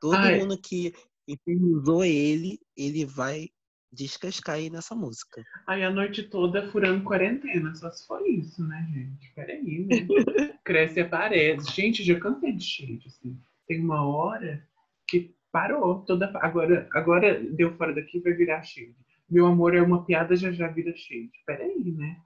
[0.00, 0.38] Todo Ai.
[0.38, 0.94] mundo que
[1.26, 3.50] infernizou ele, ele vai
[3.94, 5.42] descascar aí nessa música.
[5.66, 9.32] Aí a noite toda furando quarentena, só se for isso, né, gente?
[9.34, 10.06] Peraí, né?
[10.64, 11.72] Cresce e aparece.
[11.72, 13.38] Gente, já cansei de shade, assim.
[13.66, 14.66] Tem uma hora
[15.08, 16.00] que parou.
[16.04, 16.30] Toda...
[16.42, 18.96] Agora, agora deu fora daqui vai virar shade.
[19.30, 21.32] Meu amor é uma piada, já já vira shade.
[21.46, 22.16] Peraí, né?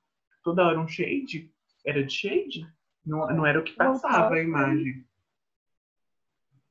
[0.43, 1.51] Toda hora um shade?
[1.87, 2.67] Era de shade?
[3.05, 5.05] Não, não era o que passava a imagem.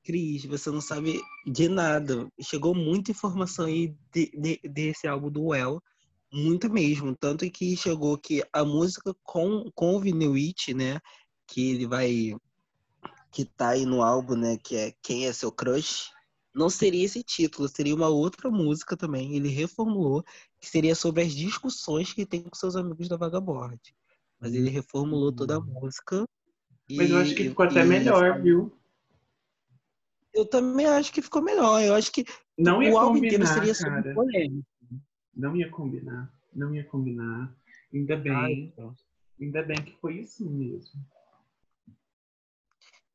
[0.08, 2.32] Cris, você não sabe de nada.
[2.40, 5.84] Chegou muita informação aí de, de, desse álbum do Well,
[6.32, 7.14] muito mesmo.
[7.14, 11.02] Tanto que chegou que a música com, com o Vinil It, né?
[11.46, 12.38] Que ele vai.
[13.34, 14.58] Que tá aí no álbum, né?
[14.64, 16.10] Que é Quem é Seu Crush.
[16.56, 19.36] Não seria esse título, seria uma outra música também.
[19.36, 20.24] Ele reformulou,
[20.58, 23.78] que seria sobre as discussões que tem com seus amigos da Vagabond.
[24.40, 26.26] Mas ele reformulou toda a música.
[26.90, 28.72] Mas eu acho que ficou até melhor, viu?
[30.38, 31.82] Eu também acho que ficou melhor.
[31.82, 32.24] Eu acho que
[32.56, 34.68] não ia o álbum combinar, inteiro seria super polêmico.
[35.36, 36.32] Não ia combinar.
[36.54, 37.56] Não ia combinar.
[37.92, 38.34] Ainda bem.
[38.34, 38.96] Ai, então.
[39.42, 41.02] Ainda bem que foi isso mesmo.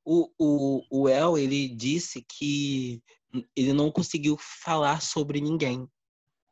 [0.04, 3.00] O, o, o El, ele disse que
[3.54, 5.87] ele não conseguiu falar sobre ninguém.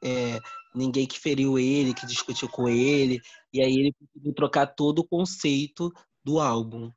[0.03, 0.39] É,
[0.73, 3.21] ninguém que feriu ele, que discutiu com ele.
[3.53, 5.93] E aí ele conseguiu trocar todo o conceito
[6.25, 6.93] do álbum.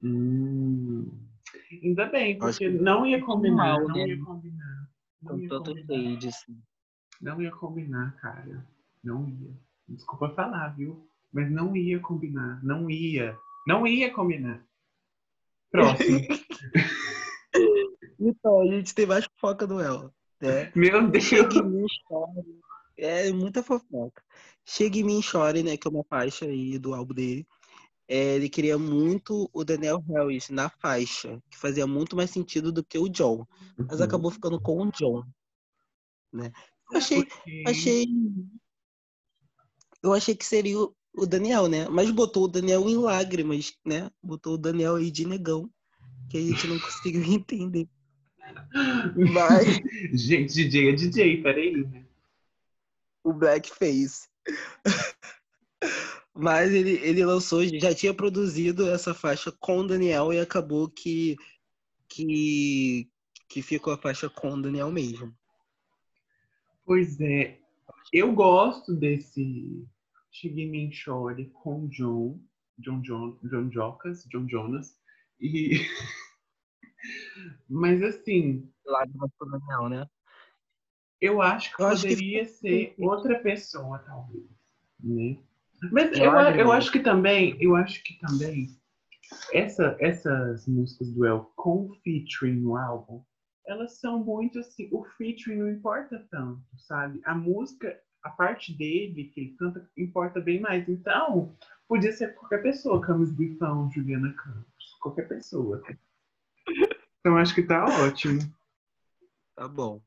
[0.00, 1.31] Hum.
[1.82, 4.08] Ainda bem, porque não ia combinar, mal, não né?
[4.08, 4.88] ia combinar.
[5.22, 6.60] Não Com tanto shade, assim.
[7.20, 8.66] Não ia combinar, cara.
[9.02, 9.54] Não ia.
[9.88, 11.08] Desculpa falar, viu?
[11.32, 12.62] Mas não ia combinar.
[12.64, 13.36] Não ia.
[13.66, 14.64] Não ia combinar.
[15.70, 16.20] Próximo.
[18.20, 20.12] então, a gente tem mais fofoca do El.
[20.40, 20.72] Né?
[20.74, 21.24] Meu Deus.
[21.24, 22.60] Chega em mim, chore.
[22.98, 24.22] É muita fofoca.
[24.66, 25.76] Chega em mim, chore, né?
[25.76, 27.46] Que é uma faixa aí do álbum dele
[28.08, 32.84] é, ele queria muito o Daniel Harris na faixa, que fazia muito mais sentido do
[32.84, 33.46] que o John.
[33.76, 34.04] Mas uhum.
[34.04, 35.24] acabou ficando com o John.
[36.32, 36.52] Né?
[36.90, 37.26] Eu achei,
[37.66, 38.06] achei.
[40.02, 41.88] Eu achei que seria o Daniel, né?
[41.88, 44.10] Mas botou o Daniel em lágrimas, né?
[44.22, 45.70] Botou o Daniel aí de negão,
[46.28, 47.88] que a gente não conseguiu entender.
[49.16, 49.80] Mas...
[50.12, 52.04] gente, DJ é DJ, peraí, né?
[53.22, 54.28] O Blackface.
[56.42, 61.36] Mas ele, ele lançou, já tinha produzido essa faixa com o Daniel e acabou que,
[62.08, 63.08] que,
[63.48, 65.32] que ficou a faixa com o Daniel mesmo.
[66.84, 67.60] Pois é,
[68.12, 69.86] eu gosto desse
[70.32, 72.40] Shigemin Chore com John,
[72.76, 74.98] John, John, John Jocas, John Jonas.
[75.40, 75.78] E...
[77.70, 78.68] Mas assim.
[78.84, 80.06] Lágrimas pro Daniel, né?
[81.20, 82.58] Eu acho que eu poderia acho que...
[82.58, 84.50] ser outra pessoa, talvez.
[84.98, 85.38] Né?
[85.90, 88.68] Mas eu, eu acho que também, eu acho que também
[89.52, 93.22] essa, essas músicas do El com featuring no álbum,
[93.66, 97.20] elas são muito assim, o featuring não importa tanto, sabe?
[97.24, 100.88] A música, a parte dele que ele canta importa bem mais.
[100.88, 101.56] Então,
[101.88, 105.82] podia ser qualquer pessoa, Camis Bifão, Juliana Campos, qualquer pessoa.
[107.20, 108.40] Então acho que tá ótimo.
[109.54, 110.00] Tá bom.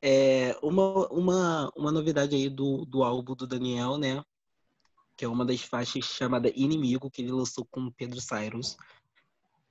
[0.00, 4.22] É, uma, uma, uma novidade aí do, do álbum do Daniel, né?
[5.22, 8.76] Que é uma das faixas chamada Inimigo, que ele lançou com o Pedro Cyrus.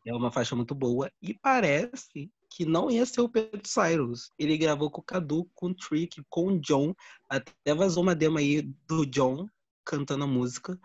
[0.08, 1.12] É uma faixa muito boa.
[1.22, 4.32] E parece que não ia ser o Pedro Cyrus.
[4.40, 6.96] Ele gravou com o Cadu, com o Trick, com o John.
[7.28, 9.46] Até vazou uma demo aí do John
[9.84, 10.80] cantando a música.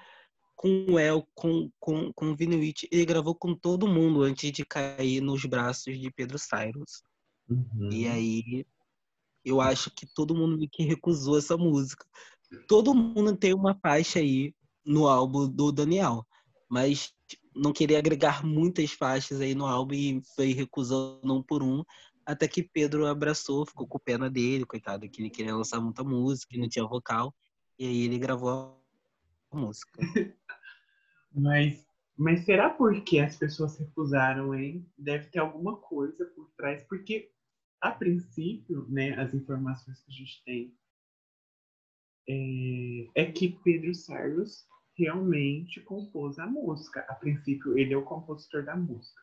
[0.57, 2.37] Com o El, com, com, com o.
[2.41, 7.05] Ele gravou com todo mundo antes de cair nos braços de Pedro Cyrus.
[7.49, 7.93] Uhum.
[7.93, 8.67] E aí
[9.45, 12.05] eu acho que todo mundo que recusou essa música.
[12.69, 14.55] Todo mundo tem uma faixa aí
[14.85, 16.25] no álbum do Daniel,
[16.69, 17.13] mas
[17.55, 21.83] não queria agregar muitas faixas aí no álbum e foi recusando um por um,
[22.25, 26.57] até que Pedro abraçou, ficou com pena dele, coitado, que ele queria lançar muita música,
[26.59, 27.35] não tinha vocal,
[27.79, 28.83] e aí ele gravou
[29.51, 29.99] a música.
[31.33, 31.87] mas,
[32.17, 34.87] mas será porque as pessoas recusaram, hein?
[34.99, 37.31] Deve ter alguma coisa por trás, porque
[37.81, 40.75] a princípio, né, as informações que a gente tem
[42.29, 44.67] é, é que Pedro Cyrus
[44.97, 47.01] realmente compôs a música.
[47.09, 49.23] A princípio, ele é o compositor da música.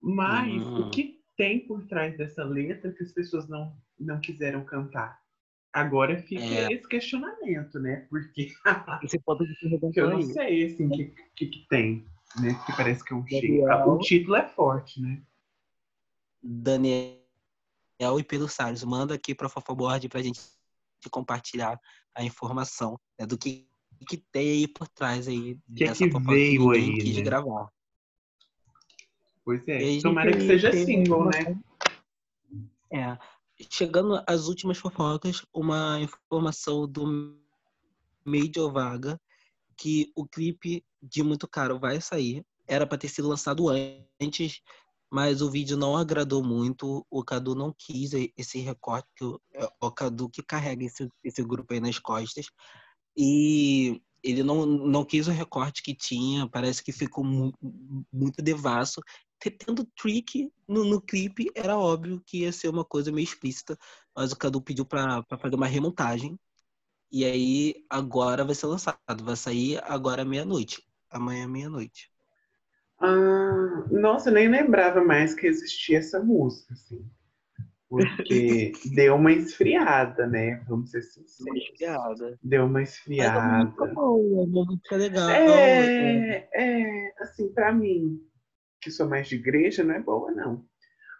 [0.00, 0.86] Mas uhum.
[0.86, 5.20] o que tem por trás dessa letra que as pessoas não, não quiseram cantar?
[5.72, 6.72] Agora fica é.
[6.72, 8.06] esse questionamento, né?
[8.08, 8.52] Porque
[9.02, 9.54] esse ponto de
[9.94, 12.06] eu não sei assim, o que, que, que, tem,
[12.40, 12.54] né?
[12.64, 13.64] Que parece que é um cheio.
[13.86, 15.22] O título é forte, né?
[16.42, 17.18] Daniel
[18.00, 18.84] e Pedro Salles.
[18.84, 20.22] Manda aqui para a Fofoboard para a
[21.10, 21.78] compartilhar
[22.14, 23.68] a informação né, do que,
[24.08, 27.22] que tem aí por trás aí que é dessa que veio que aí, quis né?
[27.22, 27.68] gravar.
[29.44, 31.56] Pois é, tomara que seja single, né?
[32.90, 33.18] É.
[33.70, 37.38] Chegando às últimas fofocas, uma informação do
[38.24, 39.20] Major Vaga
[39.76, 42.44] que o clipe de Muito Caro vai sair.
[42.66, 43.68] Era para ter sido lançado
[44.20, 44.60] antes,
[45.16, 47.06] mas o vídeo não agradou muito.
[47.10, 51.72] O Cadu não quis esse recorte, o, é o Cadu que carrega esse, esse grupo
[51.72, 52.50] aí nas costas.
[53.16, 57.50] E ele não, não quis o recorte que tinha, parece que ficou mu
[58.12, 59.00] muito devasso.
[59.40, 63.78] Tendo trick no, no clipe, era óbvio que ia ser uma coisa meio explícita,
[64.14, 66.38] mas o Cadu pediu para fazer uma remontagem.
[67.10, 69.24] E aí, agora vai ser lançado.
[69.24, 70.82] Vai sair agora meia-noite.
[71.10, 72.10] Amanhã, meia-noite.
[72.98, 77.04] Ah, nossa, nem lembrava mais que existia essa música, assim.
[77.88, 80.62] Porque deu uma esfriada, né?
[80.68, 81.62] Vamos ser sinceros.
[81.62, 82.38] Esfriada.
[82.42, 83.72] Deu uma esfriada.
[83.76, 85.30] Mas boa, uma música legal.
[85.30, 88.20] É, é, assim, pra mim,
[88.80, 90.64] que sou mais de igreja, não é boa, não.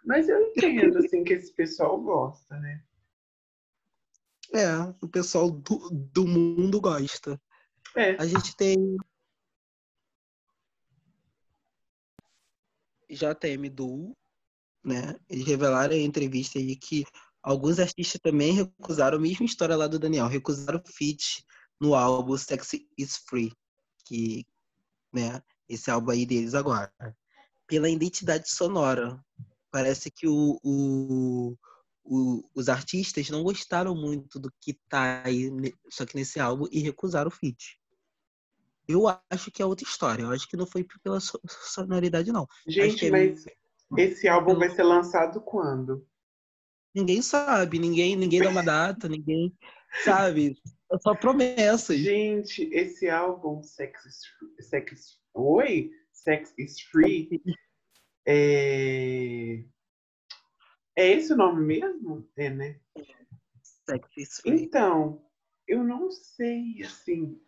[0.05, 2.81] Mas eu entendo, assim, que esse pessoal gosta, né?
[4.53, 7.39] É, o pessoal do, do mundo gosta.
[7.95, 8.11] É.
[8.21, 8.97] A gente tem
[13.17, 14.15] JM Duo,
[14.83, 15.15] né?
[15.29, 17.05] Eles revelaram em entrevista aí que
[17.41, 21.43] alguns artistas também recusaram a mesma história lá do Daniel, recusaram o feat
[21.79, 23.53] no álbum Sex is Free,
[24.05, 24.45] que,
[25.13, 26.91] né, esse álbum aí deles agora.
[27.67, 29.19] Pela identidade sonora.
[29.69, 31.57] Parece que o, o,
[32.03, 35.51] o, os artistas não gostaram muito do que tá aí,
[35.89, 37.77] só que nesse álbum, e recusaram o feat.
[38.87, 40.23] Eu acho que é outra história.
[40.23, 42.47] Eu acho que não foi pela sonoridade, não.
[42.67, 43.11] Gente, é...
[43.11, 43.45] mas
[43.97, 46.07] esse álbum vai ser lançado quando?
[46.95, 49.53] Ninguém sabe, ninguém, ninguém dá uma data, ninguém
[50.03, 50.57] sabe.
[50.91, 51.97] É só promessas.
[51.97, 55.91] Gente, esse álbum Sex is, Sex, Oi?
[56.11, 57.41] Sex is Free
[58.25, 59.63] é...
[60.95, 62.27] é esse o nome mesmo?
[62.35, 62.79] É, né?
[63.61, 64.63] Sex is Free.
[64.63, 65.25] Então,
[65.67, 67.39] eu não sei, assim,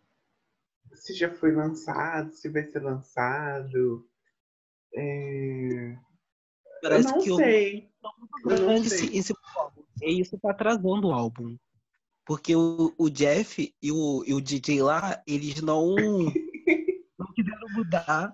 [0.94, 4.06] se já foi lançado, se vai ser lançado.
[4.94, 5.96] É...
[6.82, 7.90] Parece eu não que sei.
[8.44, 8.98] Eu não sei.
[9.08, 9.34] Esse, esse,
[10.20, 11.56] isso tá atrasando o álbum.
[12.24, 15.96] Porque o, o Jeff e o, e o DJ lá, eles não,
[17.18, 18.32] não quiseram mudar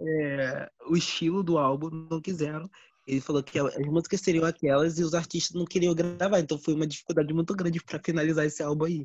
[0.00, 2.70] é, o estilo do álbum, não quiseram.
[3.06, 6.72] Ele falou que as músicas seriam aquelas e os artistas não queriam gravar, então foi
[6.72, 9.04] uma dificuldade muito grande para finalizar esse álbum aí.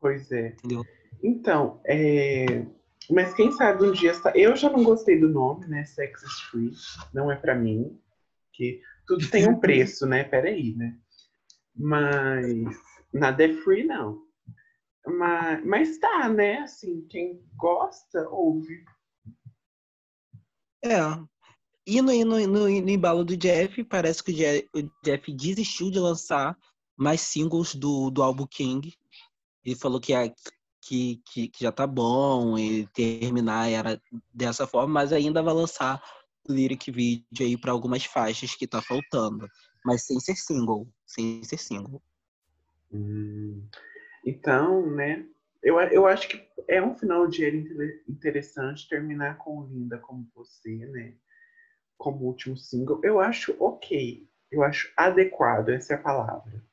[0.00, 0.50] Pois é.
[0.50, 0.84] Entendeu?
[1.22, 2.66] Então, é...
[3.10, 4.12] mas quem sabe um dia.
[4.34, 5.84] Eu já não gostei do nome, né?
[5.84, 6.72] Sex Free.
[7.12, 7.98] Não é para mim.
[8.52, 10.24] Que tudo tem um preço, né?
[10.24, 10.96] Peraí, né?
[11.74, 12.76] Mas
[13.12, 14.22] nada é free, não.
[15.06, 16.58] Mas, mas tá, né?
[16.58, 18.84] Assim, quem gosta, ouve.
[20.84, 20.98] É.
[21.86, 24.32] E no, no, no, no embalo do Jeff, parece que
[24.74, 26.56] o Jeff, desistiu de lançar
[26.96, 28.94] mais singles do, do álbum King.
[29.64, 30.34] Ele falou que, é,
[30.80, 34.00] que, que, que já tá bom e terminar era
[34.32, 36.02] dessa forma, mas ainda vai lançar
[36.48, 39.46] o lyric video aí para algumas faixas que tá faltando.
[39.84, 40.88] Mas sem ser single.
[41.06, 42.02] Sem ser single.
[42.92, 43.66] Hum.
[44.24, 45.26] Então, né?
[45.62, 47.56] Eu, eu acho que é um final de era
[48.08, 51.14] interessante terminar com Linda como você, né?
[51.96, 53.00] Como último single.
[53.02, 54.28] Eu acho ok.
[54.50, 56.64] Eu acho adequado, essa é a palavra.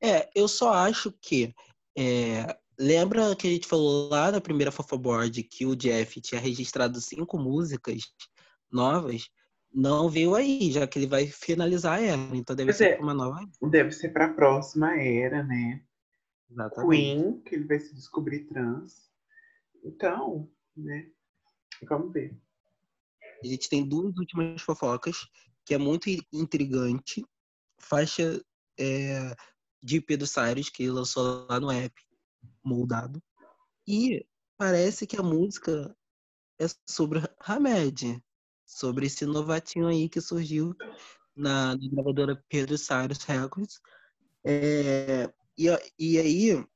[0.00, 1.54] É, eu só acho que.
[1.96, 7.00] É, lembra que a gente falou lá na primeira Fofoboard que o Jeff tinha registrado
[7.00, 8.02] cinco músicas
[8.72, 9.28] novas?
[9.72, 12.36] Não veio aí, já que ele vai finalizar a era.
[12.36, 13.38] Então deve ser é, uma nova.
[13.70, 15.82] Deve ser para a próxima era, né?
[16.50, 16.88] Exatamente.
[16.90, 19.10] Queen, que ele vai se descobrir trans.
[19.84, 21.06] Então, né?
[21.88, 22.36] Vamos ver.
[23.42, 25.16] A gente tem duas últimas fofocas,
[25.64, 27.24] que é muito intrigante.
[27.78, 28.42] Faixa
[28.78, 29.34] é,
[29.82, 31.94] de Pedro Cyrus, que ele lançou lá no app,
[32.62, 33.22] moldado.
[33.86, 34.26] E
[34.56, 35.96] parece que a música
[36.58, 38.22] é sobre Hamed,
[38.66, 40.74] sobre esse novatinho aí que surgiu
[41.34, 43.80] na, na gravadora Pedro Cyrus Records.
[44.44, 45.66] É, e,
[45.98, 46.66] e aí.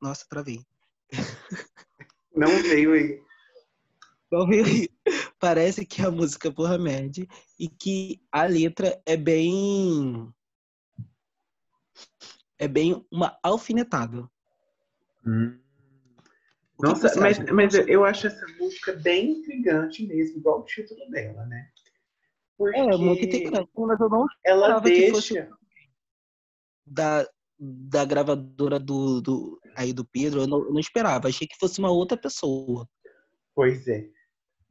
[0.00, 0.64] Nossa, travei.
[2.34, 3.22] Não veio aí.
[4.30, 4.88] Não veio aí.
[5.38, 10.32] Parece que a música é por Hamed e que a letra é bem.
[12.58, 14.28] É bem uma alfinetada.
[15.26, 15.58] Hum.
[16.78, 21.70] Nossa, mas, mas eu acho essa música bem intrigante mesmo, igual o título dela, né?
[22.56, 25.50] Porque é, muito intrigante, mas eu não ela deixa
[26.86, 27.28] da,
[27.58, 31.28] da gravadora do, do, aí do Pedro, eu não, eu não, esperava.
[31.28, 32.88] Achei que fosse uma outra pessoa.
[33.54, 34.08] Pois é.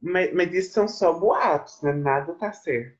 [0.00, 1.92] Mas, mas isso são só boatos, né?
[1.92, 2.98] Nada tá certo.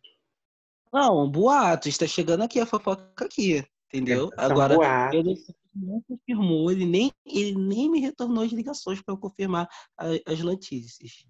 [0.92, 1.88] Não, boatos.
[1.88, 4.30] Está chegando aqui a fofoca aqui, entendeu?
[4.36, 5.34] É, Agora, ele
[5.74, 11.26] não confirmou, ele nem, ele nem me retornou as ligações para confirmar a, as notícias.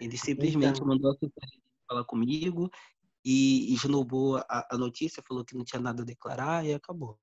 [0.00, 0.86] Ele simplesmente então.
[0.86, 1.16] mandou a
[1.88, 2.70] falar comigo
[3.24, 7.18] e esnobou a, a, notícia, falou que não tinha nada a declarar e acabou.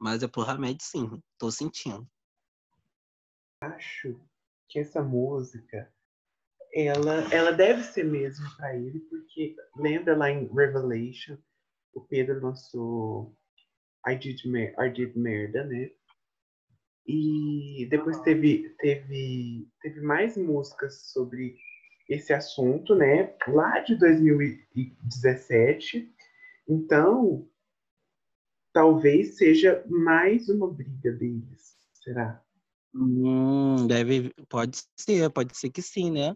[0.00, 2.08] Mas é por Hamed, sim, tô sentindo.
[3.60, 4.20] Acho
[4.68, 5.92] que essa música,
[6.72, 11.38] ela, ela deve ser mesmo para ele, porque lembra lá em Revelation,
[11.94, 13.34] o Pedro lançou
[14.06, 14.40] I Did,
[14.78, 15.90] I Did Merda, né?
[17.06, 21.56] E depois teve, teve, teve mais músicas sobre
[22.08, 26.08] esse assunto, né, lá de 2017.
[26.68, 27.48] Então,
[28.72, 32.40] talvez seja mais uma briga deles, será?
[32.94, 36.34] Hum, deve, pode ser, pode ser que sim, né?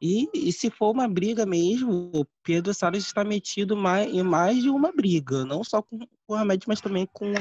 [0.00, 4.62] E, e se for uma briga mesmo, o Pedro Salles está metido mais, em mais
[4.62, 7.32] de uma briga, não só com, com o Hamed, mas também com,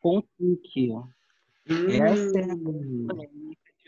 [0.00, 1.08] com o.
[1.70, 1.88] Hum.
[1.90, 2.56] Essa é a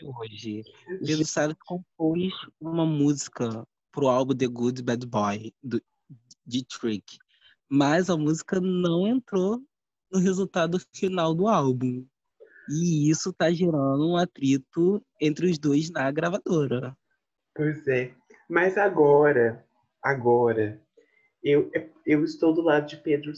[0.03, 0.63] hoje.
[1.01, 5.81] Billy Cyrus compôs uma música pro álbum The Good Bad Boy, do,
[6.45, 7.17] de Trick.
[7.69, 9.61] Mas a música não entrou
[10.11, 12.05] no resultado final do álbum.
[12.69, 16.95] E isso tá gerando um atrito entre os dois na gravadora.
[17.55, 18.15] Pois é.
[18.51, 19.65] Mas agora,
[20.03, 20.83] agora,
[21.41, 21.71] eu,
[22.05, 23.31] eu estou do lado de Pedro.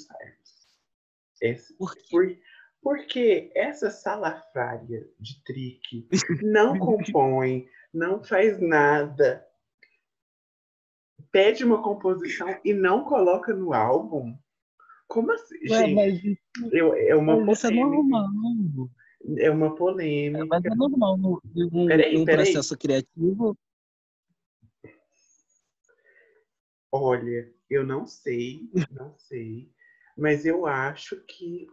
[1.39, 2.01] Esse, Por quê?
[2.09, 2.38] Por,
[2.82, 6.07] porque essa salafrária de trick
[6.41, 9.45] não compõe, não faz nada,
[11.32, 14.36] pede uma composição e não coloca no álbum.
[15.07, 16.41] Como assim, Ué, gente?
[16.59, 18.30] Mas, eu, é uma isso é normal.
[19.38, 20.43] É uma polêmica.
[20.47, 22.45] Mas é normal no, no, peraí, no peraí.
[22.45, 23.55] processo criativo.
[26.95, 29.67] Olha, eu não sei, não sei,
[30.15, 31.65] mas eu acho que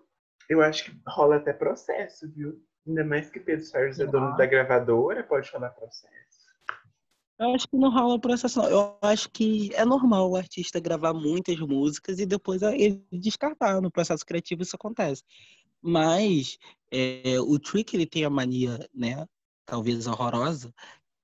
[0.48, 2.58] eu acho que rola até processo, viu?
[2.86, 6.10] Ainda mais que Pedro Soares é dono da gravadora, pode rolar processo.
[7.38, 8.68] Eu acho que não rola processo, não.
[8.70, 13.78] Eu acho que é normal o artista gravar muitas músicas e depois ele descartar.
[13.82, 15.22] No processo criativo isso acontece.
[15.82, 16.58] Mas
[16.90, 19.26] é, o Trick ele tem a mania, né,
[19.66, 20.72] talvez horrorosa,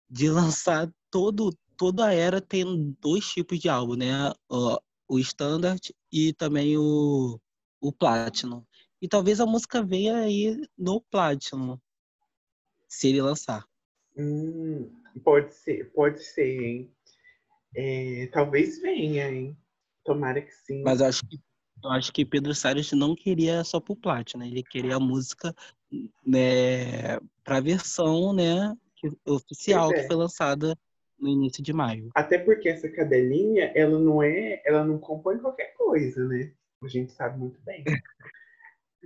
[0.09, 4.33] de lançar todo toda era tem dois tipos de álbum, né?
[4.49, 5.81] O, o standard
[6.13, 7.41] e também o,
[7.81, 8.65] o platinum.
[9.01, 11.79] E talvez a música venha aí no platinum,
[12.89, 13.67] se ele lançar.
[14.17, 14.91] Hum,
[15.23, 16.93] pode ser, pode ser, hein?
[17.75, 19.57] É, talvez venha, hein?
[20.05, 20.83] Tomara que sim.
[20.83, 21.39] Mas eu acho que,
[21.85, 24.49] eu acho que Pedro Salles não queria só pro platinum, né?
[24.49, 25.55] Ele queria a música
[26.25, 28.75] né, pra versão, né,
[29.27, 29.95] oficial é.
[29.95, 30.77] que foi lançada
[31.19, 32.11] no início de maio.
[32.15, 36.53] Até porque essa cadelinha, ela não é, ela não compõe qualquer coisa, né?
[36.83, 37.85] A gente sabe muito bem.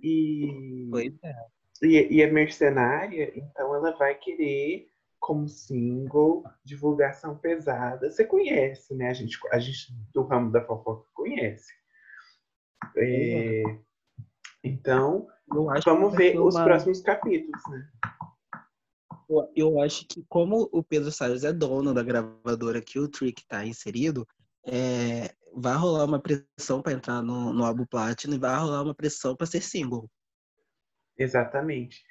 [0.03, 1.35] E, pois é.
[1.83, 4.89] E, e é mercenária, então ela vai querer
[5.19, 8.11] como single, divulgação pesada.
[8.11, 9.11] Você conhece, né?
[9.11, 11.71] A gente, a gente do ramo da fofoca conhece.
[12.97, 13.63] É,
[14.65, 15.29] então,
[15.85, 16.65] vamos ver os uma...
[16.65, 17.89] próximos capítulos, né?
[19.55, 23.65] Eu acho que como o Pedro Salles é dono da gravadora que o Trick está
[23.65, 24.27] inserido,
[24.67, 28.95] é, vai rolar uma pressão para entrar no, no álbum Platinum e vai rolar uma
[28.95, 30.11] pressão para ser single.
[31.17, 32.03] Exatamente.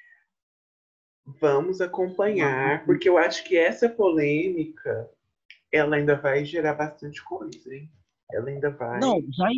[1.40, 5.08] Vamos acompanhar, porque eu acho que essa polêmica
[5.72, 7.90] ela ainda vai gerar bastante coisa, hein?
[8.32, 8.98] Ela ainda vai.
[8.98, 9.48] Não, já,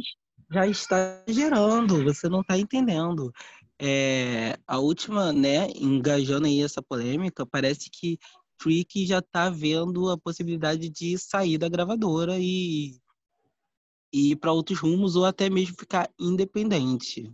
[0.51, 3.33] já está gerando, você não está entendendo.
[3.85, 8.17] É, a última, né, engajando aí essa polêmica, parece que
[8.57, 12.93] Trick já está vendo a possibilidade de sair da gravadora e,
[14.13, 17.29] e ir para outros rumos ou até mesmo ficar independente.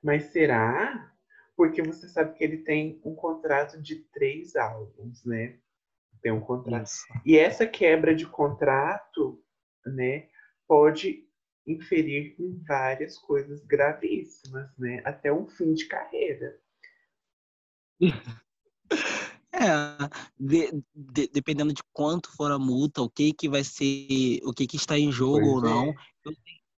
[0.00, 1.12] Mas será?
[1.56, 5.58] Porque você sabe que ele tem um contrato de três álbuns, né?
[6.22, 6.86] Tem um contrato.
[6.86, 7.04] Isso.
[7.26, 9.42] E essa quebra de contrato,
[9.84, 10.28] né,
[10.68, 11.26] pode
[11.66, 15.02] inferir em várias coisas gravíssimas, né?
[15.04, 16.58] Até um fim de carreira.
[19.56, 24.52] É, de, de, dependendo de quanto for a multa, o que que vai ser, o
[24.52, 25.84] que que está em jogo pois ou não.
[25.90, 25.94] É.
[26.24, 26.32] Eu,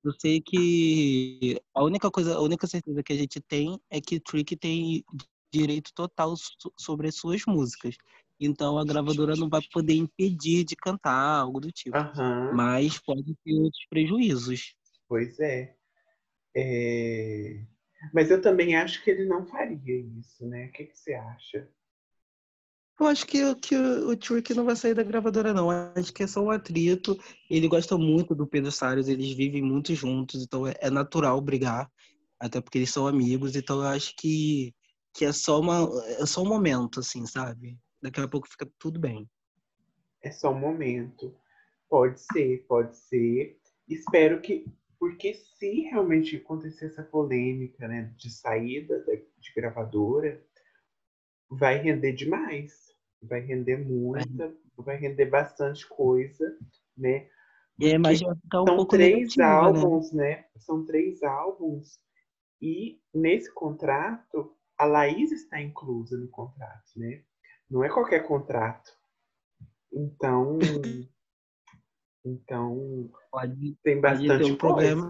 [0.06, 4.18] eu, sei que a única coisa, a única certeza que a gente tem é que
[4.18, 5.04] Trick tem
[5.52, 6.34] direito total
[6.76, 7.96] sobre as suas músicas.
[8.40, 11.96] Então a gravadora não vai poder impedir de cantar, algo do tipo.
[11.96, 12.54] Uhum.
[12.54, 14.74] Mas pode ter outros prejuízos.
[15.08, 15.74] Pois é.
[16.56, 17.64] é.
[18.12, 20.66] Mas eu também acho que ele não faria isso, né?
[20.66, 21.68] O que, que você acha?
[22.98, 25.68] Eu acho que, que o Trick não vai sair da gravadora, não.
[25.70, 27.18] Acho que é só um atrito.
[27.50, 31.90] Ele gosta muito do Pedro Salles, eles vivem muito juntos, então é, é natural brigar,
[32.38, 33.56] até porque eles são amigos.
[33.56, 34.72] Então eu acho que,
[35.12, 35.88] que é, só uma,
[36.20, 37.76] é só um momento, assim, sabe?
[38.04, 39.26] Daqui a pouco fica tudo bem.
[40.20, 41.34] É só um momento.
[41.88, 43.58] Pode ser, pode ser.
[43.88, 44.66] Espero que.
[44.98, 49.02] Porque se realmente acontecer essa polêmica né, de saída
[49.38, 50.38] de gravadora,
[51.48, 52.94] vai render demais.
[53.22, 56.58] Vai render muita, vai render bastante coisa,
[56.94, 57.26] né?
[57.80, 59.44] É, mas um são três né?
[59.44, 60.28] álbuns, né?
[60.28, 60.44] né?
[60.58, 61.98] São três álbuns
[62.60, 67.24] e nesse contrato a Laís está inclusa no contrato, né?
[67.74, 68.96] Não é qualquer contrato.
[69.92, 70.60] Então,
[72.24, 75.08] então pode, tem bastante pode ter um problema.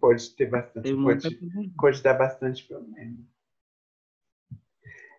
[0.00, 1.38] Pode ter bastante, pode,
[1.76, 3.18] pode dar bastante problema.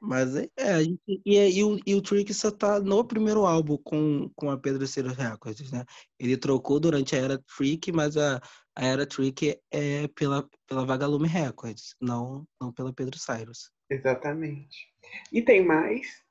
[0.02, 3.78] Mas é, é, gente, e, e, o, e o Trick só tá no primeiro álbum
[3.78, 5.86] com, com a Pedro Ciro Records, né?
[6.18, 8.42] Ele trocou durante a era Trick, mas a,
[8.76, 13.70] a era Trick é pela, pela Vagalume Records, não, não pela Pedro Cyrus.
[13.92, 14.88] Exatamente.
[15.32, 16.28] E tem mais?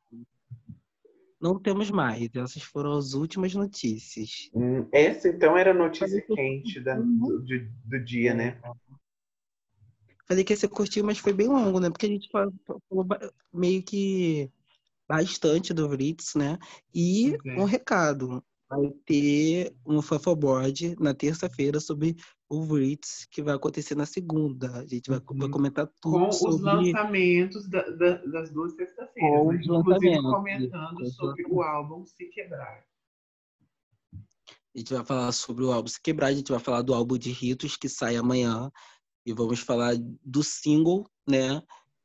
[1.41, 2.29] Não temos mais.
[2.35, 4.51] Essas foram as últimas notícias.
[4.53, 8.61] Hum, essa então era a notícia quente da, do, do, do dia, né?
[8.65, 8.89] É.
[10.27, 11.89] Falei que ia ser curtinho, mas foi bem longo, né?
[11.89, 12.53] Porque a gente falou,
[13.53, 14.51] meio que
[15.09, 16.59] bastante do Vritz, né?
[16.95, 18.45] E um recado.
[18.69, 22.17] Vai ter um fanfoboard na terça-feira sobre
[22.51, 24.71] o Vritz, que vai acontecer na segunda.
[24.79, 25.39] A gente vai, uhum.
[25.39, 26.55] vai comentar tudo Com sobre...
[26.55, 29.47] os lançamentos da, da, das duas sextas-feiras.
[29.47, 29.61] Né?
[29.65, 32.85] Inclusive comentando sobre o álbum Se Quebrar.
[34.13, 37.17] A gente vai falar sobre o álbum Se Quebrar, a gente vai falar do álbum
[37.17, 38.71] de Ritos, que sai amanhã
[39.25, 39.95] e vamos falar
[40.25, 41.63] do single, né?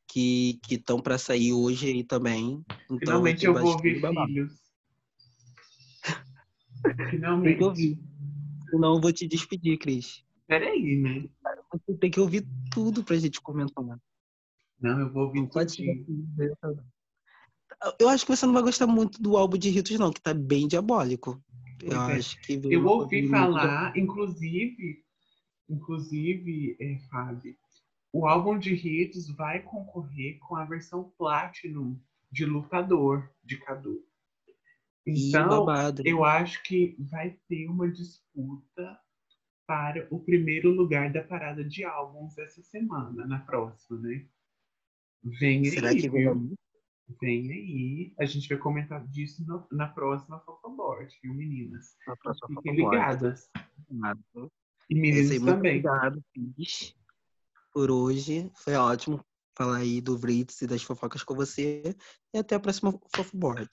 [0.07, 2.63] Que estão para sair hoje aí também.
[2.85, 4.62] Então, Finalmente eu vou ouvir filhos.
[7.09, 7.57] Finalmente.
[7.57, 7.99] Tem ouvir.
[8.69, 10.23] Senão eu vou te despedir, Cris.
[10.47, 11.29] Peraí, né?
[11.71, 13.83] Você tem que ouvir tudo pra gente comentar.
[14.79, 16.83] Não, eu vou ouvir tudo.
[17.99, 20.33] Eu acho que você não vai gostar muito do álbum de Ritos, não, que tá
[20.33, 21.41] bem diabólico.
[21.81, 22.17] Eu é.
[22.17, 22.59] acho que.
[22.63, 25.03] Eu ouvi falar, inclusive,
[25.69, 27.55] Inclusive, é, Fábio,
[28.11, 31.99] o álbum de hits vai concorrer com a versão Platinum
[32.31, 34.03] de Lutador, de Cadu.
[35.05, 36.09] Então, babado, né?
[36.09, 38.99] eu acho que vai ter uma disputa
[39.67, 44.25] para o primeiro lugar da parada de álbuns essa semana, na próxima, né?
[45.23, 46.55] Vem Será aí, que vem viu?
[47.21, 48.13] Vem aí.
[48.19, 51.95] A gente vai comentar disso no- na próxima Fofoboard, viu, meninas?
[52.07, 52.97] Na próxima Fiquem Fofoboard.
[52.97, 53.49] ligadas.
[54.89, 55.79] E É muito também.
[55.79, 56.23] obrigado,
[57.73, 58.51] por hoje.
[58.55, 59.23] Foi ótimo
[59.57, 61.95] falar aí do Brits e das fofocas com você.
[62.33, 63.69] E até a próxima Fofoboard.